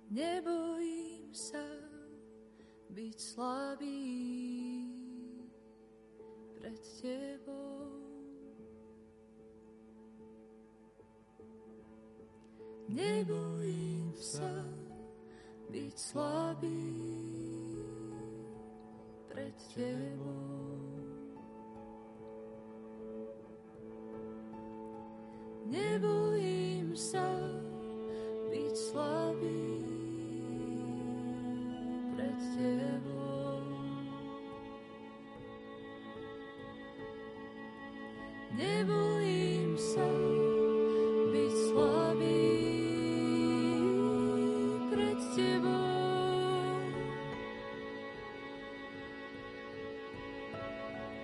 Nebojím 0.08 1.09
sa 1.30 1.66
byť 2.90 3.18
slabý 3.22 4.02
pred 6.58 6.82
tebou. 7.02 7.86
Nebojím 12.90 14.10
sa 14.18 14.66
byť 15.70 15.94
slabý 15.94 16.98
pred 19.30 19.54
tebou. 19.78 20.50
Nebojím 25.70 26.98
sa 26.98 27.30
byť 28.50 28.74
slabý 28.74 29.89
Nebojím 38.60 39.80
sa 39.80 40.04
byť 41.32 41.54
slabý 41.72 42.52
pred 44.92 45.20
tebou. 45.32 46.76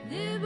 Nebojím 0.07 0.45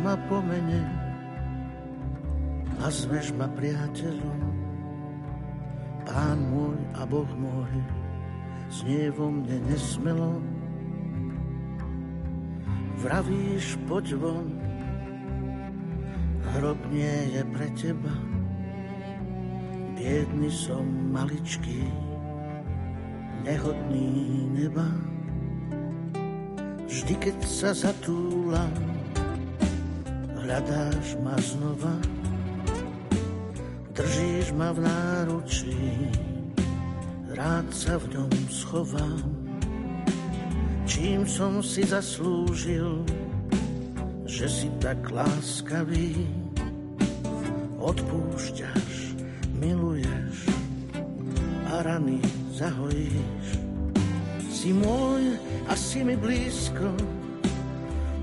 ma 0.00 0.16
po 0.28 0.40
mene, 0.40 0.80
nazveš 2.80 3.36
ma 3.36 3.44
priateľom. 3.52 4.40
Pán 6.08 6.38
môj 6.48 6.80
a 6.96 7.04
Boh 7.04 7.28
môj, 7.36 7.70
znie 8.72 9.12
vo 9.12 9.28
mne 9.28 9.60
nesmelo. 9.68 10.40
Vravíš, 13.04 13.76
poď 13.84 14.16
von, 14.16 14.48
hrob 16.56 16.80
nie 16.88 17.36
je 17.36 17.42
pre 17.52 17.68
teba. 17.76 18.14
Biedný 20.00 20.48
som 20.48 20.84
maličký, 21.12 21.84
nehodný 23.44 24.08
neba. 24.56 24.88
Vždy, 26.88 27.14
keď 27.20 27.36
sa 27.44 27.70
zatúlam, 27.76 28.99
hľadáš 30.44 31.16
ma 31.20 31.36
znova, 31.40 31.96
držíš 33.92 34.52
ma 34.56 34.72
v 34.72 34.78
náručí, 34.84 35.80
rád 37.36 37.68
sa 37.72 38.00
v 38.00 38.16
ňom 38.16 38.32
schovám. 38.48 39.28
Čím 40.88 41.22
som 41.28 41.62
si 41.62 41.86
zaslúžil, 41.86 43.06
že 44.26 44.46
si 44.50 44.68
tak 44.82 44.98
láskavý, 45.12 46.26
odpúšťaš, 47.78 49.14
miluješ 49.54 50.36
a 51.70 51.86
rany 51.86 52.18
zahojíš. 52.56 53.46
Si 54.50 54.74
môj 54.74 55.38
a 55.70 55.72
si 55.78 56.04
mi 56.04 56.18
blízko, 56.18 56.92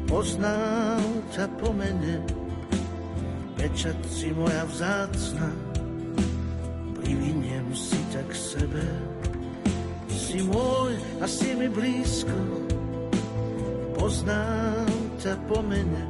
Poznám 0.08 1.04
ťa 1.32 1.46
po 1.60 1.76
mene, 1.76 2.24
pečať 3.60 4.00
si 4.08 4.32
moja 4.32 4.64
vzácna, 4.68 5.50
priviniem 7.00 7.68
si 7.76 8.00
ťa 8.14 8.24
k 8.28 8.34
sebe. 8.36 8.86
Si 10.08 10.44
môj 10.44 10.96
a 11.24 11.26
si 11.26 11.56
mi 11.56 11.72
blízko, 11.72 12.36
poznám 13.96 14.88
ťa 15.24 15.36
po 15.48 15.64
mene, 15.64 16.04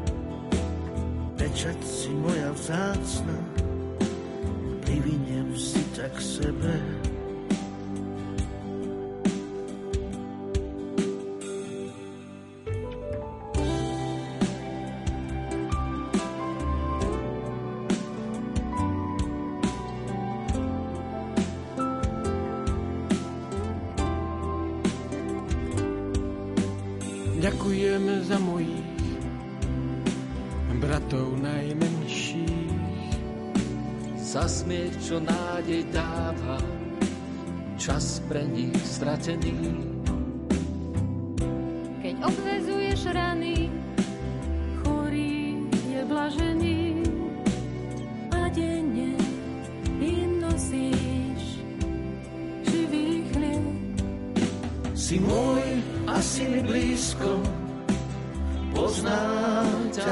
pečať 1.38 1.78
si 1.86 2.10
moja 2.18 2.50
vzácna, 2.54 3.38
priviniem 4.86 5.54
si 5.54 5.82
ťa 5.94 6.08
k 6.14 6.18
sebe. 6.18 6.97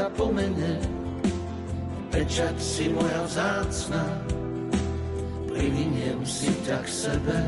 Poznám 0.06 0.14
ťa 0.14 0.22
po 0.22 0.30
mene, 0.30 0.74
pečať 2.14 2.56
si 2.62 2.86
moja 2.94 3.26
vzácna, 3.26 4.06
priviniem 5.50 6.22
si 6.22 6.54
ťa 6.62 6.78
k 6.86 6.90
sebe. 6.94 7.40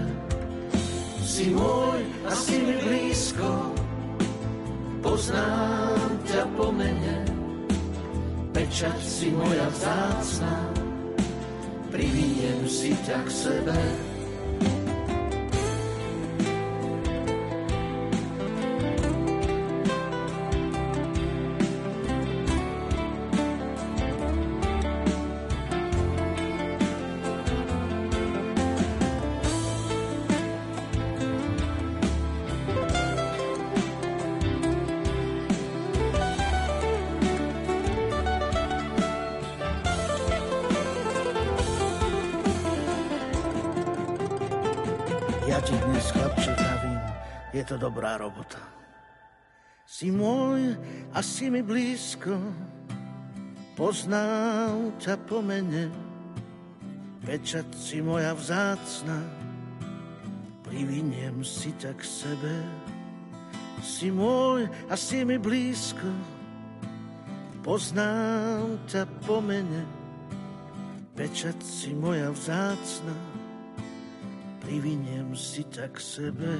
Si 1.22 1.54
môj 1.54 2.02
a 2.26 2.34
si 2.34 2.58
mi 2.58 2.76
blízko, 2.82 3.78
poznám 5.06 6.02
ťa 6.26 6.44
po 6.58 6.74
mene. 6.74 7.30
Pečať 8.58 9.06
si 9.06 9.30
moja 9.38 9.70
vzácna, 9.70 10.74
priviniem 11.94 12.66
si 12.66 12.98
ťa 13.06 13.22
k 13.22 13.30
sebe. 13.30 14.07
Dobrá 48.18 48.26
robota. 48.26 48.62
Si 49.86 50.10
môj 50.12 50.76
a 51.14 51.22
si 51.22 51.48
mi 51.54 51.62
blízko, 51.62 52.34
poznám 53.78 54.98
ťa 55.00 55.16
po 55.30 55.40
mene, 55.40 55.88
pečať 57.24 57.72
si 57.78 58.02
moja 58.02 58.34
vzácna, 58.34 59.22
priviniem 60.66 61.46
si 61.46 61.72
ťa 61.78 61.94
k 61.96 62.04
sebe. 62.04 62.56
Si 63.86 64.10
môj 64.10 64.68
a 64.90 64.98
si 64.98 65.24
mi 65.24 65.38
blízko, 65.38 66.10
poznám 67.64 68.82
ťa 68.90 69.06
po 69.24 69.40
mene, 69.40 69.86
pečať 71.16 71.62
si 71.64 71.94
moja 71.96 72.34
vzácna, 72.34 73.16
priviniem 74.66 75.32
si 75.38 75.64
ťa 75.64 75.86
k 75.94 75.98
sebe. 76.02 76.60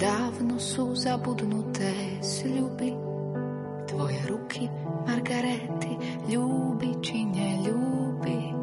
Dávno 0.00 0.56
sú 0.56 0.96
zabudnuté 0.96 1.92
sľuby, 2.24 2.96
tvoje 3.84 4.16
ruky, 4.32 4.64
Margarety, 5.04 6.24
ľúbi 6.32 6.96
či 7.04 7.28
neľúbi. 7.28 8.56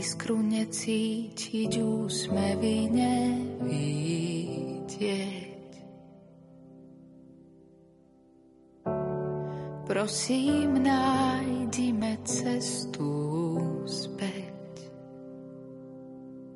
Iskru 0.00 0.40
necítiť, 0.40 1.72
úsmevy 1.84 2.88
nevidieť. 2.88 4.00
Prosím, 9.84 10.80
nájdime 10.80 12.16
cestu 12.24 13.12
späť, 13.84 14.88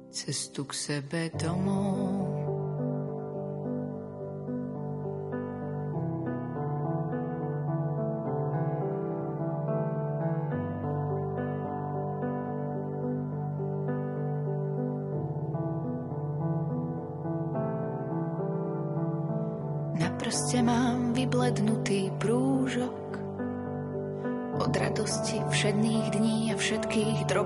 cestu 0.08 0.64
k 0.64 0.72
sebe 0.72 1.28
domov. 1.36 2.53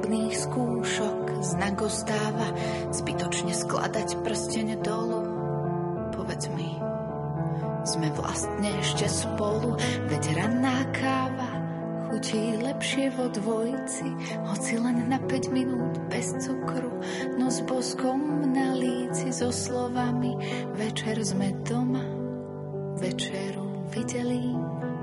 Drobných 0.09 0.41
skúšok. 0.41 1.45
Znak 1.45 1.85
ostáva 1.85 2.49
zbytočne 2.97 3.53
skladať 3.53 4.25
prstene 4.25 4.81
dolu. 4.81 5.21
Povedz 6.17 6.49
mi, 6.57 6.81
sme 7.85 8.09
vlastne 8.17 8.73
ešte 8.81 9.05
spolu, 9.05 9.77
veď 10.09 10.33
ranná 10.33 10.81
káva 10.97 11.61
chutí 12.09 12.57
lepšie 12.57 13.13
vo 13.21 13.29
dvojici, 13.29 14.09
hoci 14.49 14.81
len 14.81 15.13
na 15.13 15.21
5 15.21 15.53
minút 15.53 16.01
bez 16.09 16.41
cukru, 16.41 17.05
no 17.37 17.53
s 17.53 17.61
boskom 17.69 18.49
na 18.49 18.73
líci 18.81 19.29
so 19.29 19.53
slovami 19.53 20.33
večer 20.73 21.21
sme 21.21 21.53
doma, 21.69 22.01
večeru 22.97 23.93
videli 23.93 24.57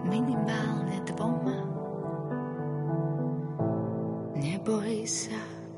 minimálne 0.09 0.84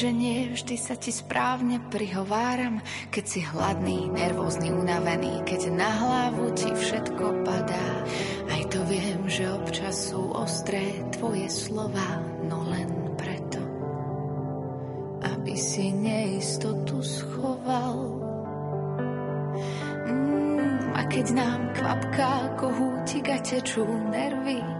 Že 0.00 0.16
nie 0.16 0.48
vždy 0.48 0.76
sa 0.80 0.96
ti 0.96 1.12
správne 1.12 1.76
prihováram, 1.92 2.80
keď 3.12 3.24
si 3.28 3.44
hladný, 3.44 4.08
nervózny, 4.08 4.72
unavený, 4.72 5.44
keď 5.44 5.76
na 5.76 5.92
hlavu 5.92 6.56
ti 6.56 6.72
všetko 6.72 7.44
padá. 7.44 7.88
Aj 8.48 8.62
to 8.72 8.80
viem, 8.88 9.28
že 9.28 9.44
občas 9.52 10.08
sú 10.08 10.32
ostré 10.32 11.04
tvoje 11.12 11.52
slova, 11.52 12.16
no 12.48 12.64
len 12.72 13.12
preto, 13.20 13.60
aby 15.36 15.52
si 15.52 15.92
neistotu 15.92 17.04
schoval. 17.04 18.24
Mm, 20.08 20.96
a 20.96 21.00
keď 21.12 21.26
nám 21.36 21.60
kvapká 21.76 22.56
kohútik 22.56 23.28
a 23.28 23.36
tečú 23.44 23.84
nervy, 23.84 24.79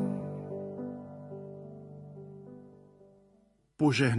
Požehná 3.81 4.13